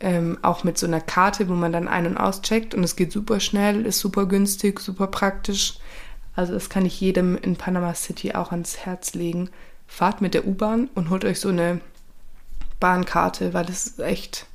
Ähm, 0.00 0.38
auch 0.42 0.64
mit 0.64 0.76
so 0.76 0.86
einer 0.86 1.00
Karte, 1.00 1.48
wo 1.48 1.54
man 1.54 1.72
dann 1.72 1.88
ein- 1.88 2.06
und 2.06 2.16
auscheckt 2.16 2.74
und 2.74 2.82
es 2.82 2.96
geht 2.96 3.12
super 3.12 3.40
schnell, 3.40 3.86
ist 3.86 4.00
super 4.00 4.26
günstig, 4.26 4.80
super 4.80 5.06
praktisch. 5.06 5.78
Also 6.34 6.52
das 6.52 6.68
kann 6.68 6.84
ich 6.84 7.00
jedem 7.00 7.36
in 7.36 7.56
Panama 7.56 7.94
City 7.94 8.34
auch 8.34 8.50
ans 8.50 8.78
Herz 8.78 9.14
legen 9.14 9.50
fahrt 9.86 10.20
mit 10.20 10.34
der 10.34 10.46
U-Bahn 10.46 10.88
und 10.94 11.10
holt 11.10 11.24
euch 11.24 11.40
so 11.40 11.48
eine 11.48 11.80
Bahnkarte, 12.80 13.54
weil 13.54 13.64
das 13.64 13.86
ist 13.86 14.00
echt 14.00 14.46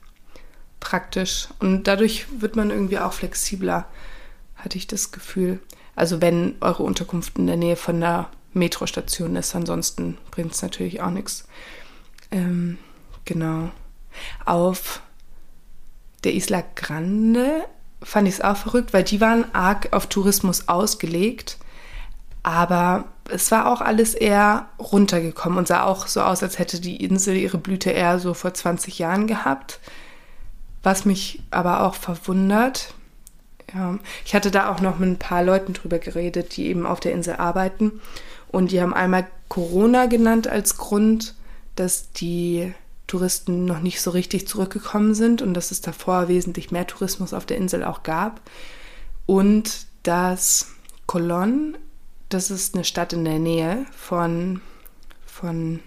praktisch. 0.80 1.48
Und 1.60 1.86
dadurch 1.86 2.26
wird 2.42 2.56
man 2.56 2.70
irgendwie 2.70 3.00
auch 3.00 3.14
flexibler, 3.14 3.86
hatte 4.56 4.78
ich 4.78 4.88
das 4.88 5.12
Gefühl. 5.12 5.60
Also 5.96 6.22
wenn 6.22 6.56
eure 6.62 6.84
Unterkunft 6.84 7.38
in 7.38 7.48
der 7.48 7.58
Nähe 7.58 7.76
von 7.76 8.00
der 8.00 8.30
Metrostation 8.54 9.36
ist, 9.36 9.56
ansonsten 9.56 10.18
bringt 10.32 10.54
es 10.54 10.62
natürlich 10.62 11.02
auch 11.02 11.12
nichts. 11.12 11.48
Ähm, 12.32 12.78
genau. 13.26 13.72
Auf 14.46 15.02
der 16.24 16.34
Isla 16.34 16.64
Grande 16.76 17.66
fand 18.02 18.28
ich 18.28 18.36
es 18.36 18.42
auch 18.42 18.58
verrückt, 18.58 18.94
weil 18.94 19.04
die 19.04 19.22
waren 19.22 19.46
arg 19.54 19.90
auf 19.92 20.08
Tourismus 20.08 20.68
ausgelegt. 20.68 21.58
Aber 22.44 23.06
es 23.30 23.52
war 23.52 23.72
auch 23.72 23.82
alles 23.82 24.14
eher 24.14 24.70
runtergekommen 24.80 25.58
und 25.58 25.68
sah 25.68 25.84
auch 25.84 26.08
so 26.08 26.22
aus, 26.22 26.42
als 26.42 26.58
hätte 26.58 26.80
die 26.80 27.04
Insel 27.04 27.36
ihre 27.36 27.58
Blüte 27.58 27.92
eher 27.92 28.20
so 28.20 28.34
vor 28.34 28.54
20 28.54 29.00
Jahren 29.00 29.28
gehabt. 29.28 29.80
Was 30.82 31.06
mich 31.06 31.42
aber 31.52 31.84
auch 31.84 31.96
verwundert. 31.96 32.94
Ja, 33.74 34.00
ich 34.26 34.34
hatte 34.34 34.50
da 34.50 34.72
auch 34.72 34.80
noch 34.80 34.98
mit 34.98 35.10
ein 35.10 35.20
paar 35.20 35.44
Leuten 35.44 35.74
drüber 35.74 36.00
geredet, 36.00 36.56
die 36.56 36.68
eben 36.68 36.86
auf 36.86 37.02
der 37.02 37.12
Insel 37.12 37.36
arbeiten. 37.36 38.00
Und 38.48 38.72
die 38.72 38.82
haben 38.82 38.94
einmal 38.94 39.28
Corona 39.50 40.06
genannt 40.06 40.48
als 40.48 40.78
Grund, 40.78 41.36
dass 41.76 42.12
die 42.14 42.74
Touristen 43.10 43.66
noch 43.66 43.82
nicht 43.82 44.02
so 44.02 44.12
richtig 44.12 44.48
zurückgekommen 44.48 45.14
sind 45.14 45.42
und 45.42 45.54
dass 45.54 45.72
es 45.72 45.82
davor 45.82 46.28
wesentlich 46.28 46.72
mehr 46.72 46.88
Tourismus 46.88 47.34
auf 47.34 47.46
der 47.46 47.58
Insel 47.58 47.84
auch 47.84 48.04
gab. 48.04 48.42
Und 49.26 49.88
dass 50.04 50.68
Colón, 51.08 51.76
das 52.30 52.52
ist 52.52 52.76
eine 52.76 52.86
Stadt 52.86 53.12
in 53.14 53.26
der 53.26 53.40
Nähe 53.40 53.86
von, 53.96 54.62
von, 55.26 55.80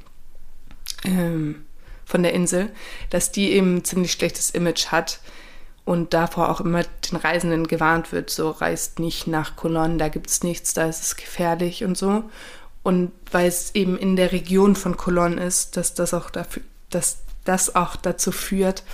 ähm, 1.05 1.65
von 2.05 2.23
der 2.23 2.35
Insel, 2.35 2.71
dass 3.11 3.33
die 3.33 3.53
eben 3.53 3.77
ein 3.77 3.85
ziemlich 3.85 4.13
schlechtes 4.13 4.51
Image 4.51 4.87
hat 4.89 5.21
und 5.85 6.15
davor 6.15 6.51
auch 6.51 6.61
immer 6.61 6.83
den 6.83 7.17
Reisenden 7.19 7.67
gewarnt 7.67 8.13
wird, 8.13 8.31
so 8.31 8.51
reist 8.51 8.99
nicht 8.99 9.27
nach 9.27 9.57
Colón, 9.57 9.97
da 9.97 10.09
gibt 10.09 10.29
es 10.29 10.43
nichts, 10.43 10.75
da 10.75 10.87
ist 10.87 11.03
es 11.03 11.17
gefährlich 11.17 11.85
und 11.85 11.97
so. 11.97 12.25
Und 12.83 13.13
weil 13.31 13.47
es 13.47 13.75
eben 13.75 13.97
in 13.97 14.17
der 14.17 14.33
Region 14.33 14.75
von 14.75 14.97
Colón 14.97 15.39
ist, 15.39 15.77
dass 15.77 15.95
das 15.95 16.15
auch 16.15 16.31
dafür, 16.31 16.63
dass 16.95 17.19
das 17.45 17.75
auch 17.75 17.97
dazu 17.97 18.33
führt, 18.33 18.85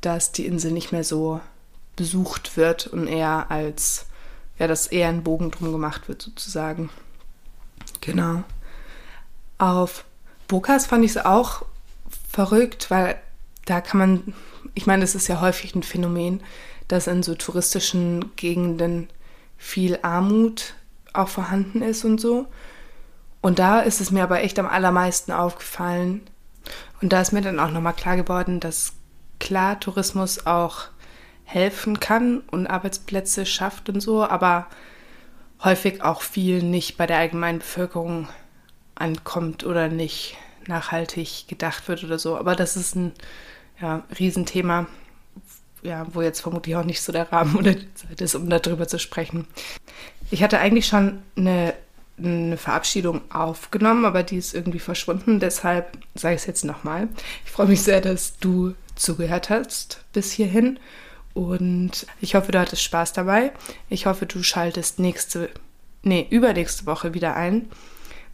dass 0.00 0.32
die 0.32 0.46
Insel 0.46 0.72
nicht 0.72 0.92
mehr 0.92 1.04
so 1.04 1.40
besucht 1.96 2.56
wird 2.56 2.86
und 2.86 3.06
eher 3.06 3.50
als, 3.50 4.06
ja, 4.58 4.66
dass 4.66 4.86
eher 4.86 5.08
ein 5.08 5.22
Bogen 5.22 5.50
drum 5.50 5.72
gemacht 5.72 6.08
wird, 6.08 6.22
sozusagen. 6.22 6.90
Genau. 8.00 8.42
Auf 9.58 10.04
Bokas 10.48 10.86
fand 10.86 11.04
ich 11.04 11.12
es 11.12 11.24
auch 11.24 11.64
verrückt, 12.28 12.90
weil 12.90 13.20
da 13.66 13.80
kann 13.80 13.98
man, 13.98 14.34
ich 14.74 14.86
meine, 14.86 15.04
es 15.04 15.14
ist 15.14 15.28
ja 15.28 15.40
häufig 15.40 15.74
ein 15.74 15.82
Phänomen, 15.82 16.42
dass 16.88 17.06
in 17.06 17.22
so 17.22 17.34
touristischen 17.34 18.34
Gegenden 18.36 19.08
viel 19.56 19.98
Armut 20.02 20.74
auch 21.12 21.28
vorhanden 21.28 21.82
ist 21.82 22.04
und 22.04 22.20
so. 22.20 22.46
Und 23.42 23.58
da 23.58 23.80
ist 23.80 24.00
es 24.00 24.10
mir 24.10 24.22
aber 24.22 24.42
echt 24.42 24.58
am 24.58 24.66
allermeisten 24.66 25.32
aufgefallen. 25.32 26.22
Und 27.02 27.12
da 27.12 27.20
ist 27.20 27.32
mir 27.32 27.40
dann 27.40 27.60
auch 27.60 27.70
nochmal 27.70 27.94
klar 27.94 28.16
geworden, 28.16 28.60
dass 28.60 28.92
klar 29.38 29.80
Tourismus 29.80 30.46
auch 30.46 30.88
helfen 31.44 31.98
kann 31.98 32.40
und 32.50 32.66
Arbeitsplätze 32.66 33.46
schafft 33.46 33.88
und 33.88 34.00
so, 34.00 34.24
aber 34.24 34.66
häufig 35.64 36.02
auch 36.02 36.22
viel 36.22 36.62
nicht 36.62 36.96
bei 36.96 37.06
der 37.06 37.18
allgemeinen 37.18 37.58
Bevölkerung 37.58 38.28
ankommt 38.94 39.64
oder 39.64 39.88
nicht 39.88 40.36
nachhaltig 40.66 41.48
gedacht 41.48 41.88
wird 41.88 42.04
oder 42.04 42.18
so. 42.18 42.36
Aber 42.36 42.54
das 42.54 42.76
ist 42.76 42.94
ein 42.94 43.12
ja, 43.80 44.04
Riesenthema, 44.18 44.86
ja, 45.82 46.06
wo 46.12 46.22
jetzt 46.22 46.40
vermutlich 46.40 46.76
auch 46.76 46.84
nicht 46.84 47.02
so 47.02 47.12
der 47.12 47.32
Rahmen 47.32 47.56
oder 47.58 47.74
die 47.74 47.94
Zeit 47.94 48.20
ist, 48.20 48.34
um 48.34 48.48
darüber 48.48 48.86
zu 48.86 48.98
sprechen. 48.98 49.46
Ich 50.30 50.42
hatte 50.42 50.60
eigentlich 50.60 50.86
schon 50.86 51.22
eine 51.36 51.74
eine 52.22 52.56
Verabschiedung 52.56 53.20
aufgenommen, 53.30 54.04
aber 54.04 54.22
die 54.22 54.36
ist 54.36 54.54
irgendwie 54.54 54.78
verschwunden. 54.78 55.40
Deshalb 55.40 55.98
sage 56.14 56.34
ich 56.34 56.42
es 56.42 56.46
jetzt 56.46 56.64
nochmal. 56.64 57.08
Ich 57.44 57.50
freue 57.50 57.66
mich 57.66 57.82
sehr, 57.82 58.00
dass 58.00 58.36
du 58.38 58.74
zugehört 58.94 59.50
hast 59.50 60.04
bis 60.12 60.32
hierhin. 60.32 60.78
Und 61.32 62.06
ich 62.20 62.34
hoffe, 62.34 62.52
du 62.52 62.60
hattest 62.60 62.82
Spaß 62.82 63.12
dabei. 63.12 63.52
Ich 63.88 64.06
hoffe, 64.06 64.26
du 64.26 64.42
schaltest 64.42 64.98
nächste, 64.98 65.50
nee, 66.02 66.26
übernächste 66.28 66.86
Woche 66.86 67.14
wieder 67.14 67.36
ein. 67.36 67.68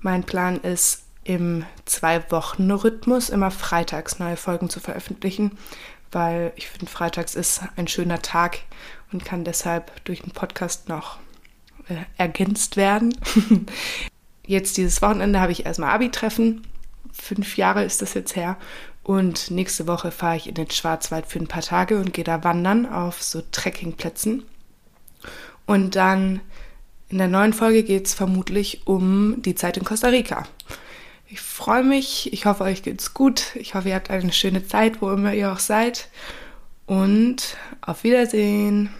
Mein 0.00 0.24
Plan 0.24 0.60
ist, 0.60 1.02
im 1.26 1.64
Zwei-Wochen-Rhythmus 1.84 3.30
immer 3.30 3.50
freitags 3.50 4.18
neue 4.18 4.36
Folgen 4.36 4.70
zu 4.70 4.78
veröffentlichen, 4.78 5.58
weil 6.12 6.52
ich 6.54 6.68
finde, 6.68 6.86
freitags 6.86 7.34
ist 7.34 7.62
ein 7.74 7.88
schöner 7.88 8.22
Tag 8.22 8.60
und 9.12 9.24
kann 9.24 9.44
deshalb 9.44 10.04
durch 10.04 10.22
den 10.22 10.32
Podcast 10.32 10.88
noch 10.88 11.18
äh, 11.88 11.94
ergänzt 12.16 12.76
werden. 12.76 13.14
jetzt 14.46 14.76
dieses 14.76 15.02
Wochenende 15.02 15.40
habe 15.40 15.52
ich 15.52 15.66
erstmal 15.66 15.94
Abi-Treffen. 15.94 16.62
Fünf 17.12 17.56
Jahre 17.56 17.84
ist 17.84 18.02
das 18.02 18.14
jetzt 18.14 18.36
her. 18.36 18.56
Und 19.02 19.50
nächste 19.52 19.86
Woche 19.86 20.10
fahre 20.10 20.36
ich 20.36 20.48
in 20.48 20.54
den 20.54 20.70
Schwarzwald 20.70 21.26
für 21.26 21.38
ein 21.38 21.46
paar 21.46 21.62
Tage 21.62 21.98
und 21.98 22.12
gehe 22.12 22.24
da 22.24 22.42
wandern 22.42 22.86
auf 22.86 23.22
so 23.22 23.40
Trekkingplätzen. 23.52 24.44
Und 25.64 25.94
dann 25.94 26.40
in 27.08 27.18
der 27.18 27.28
neuen 27.28 27.52
Folge 27.52 27.84
geht 27.84 28.06
es 28.06 28.14
vermutlich 28.14 28.86
um 28.86 29.40
die 29.42 29.54
Zeit 29.54 29.76
in 29.76 29.84
Costa 29.84 30.08
Rica. 30.08 30.44
Ich 31.28 31.40
freue 31.40 31.84
mich, 31.84 32.32
ich 32.32 32.46
hoffe, 32.46 32.64
euch 32.64 32.82
geht's 32.82 33.14
gut. 33.14 33.54
Ich 33.56 33.74
hoffe, 33.74 33.88
ihr 33.88 33.94
habt 33.94 34.10
eine 34.10 34.32
schöne 34.32 34.66
Zeit, 34.66 35.00
wo 35.00 35.10
immer 35.10 35.34
ihr 35.34 35.52
auch 35.52 35.58
seid. 35.58 36.08
Und 36.86 37.56
auf 37.80 38.04
Wiedersehen. 38.04 38.90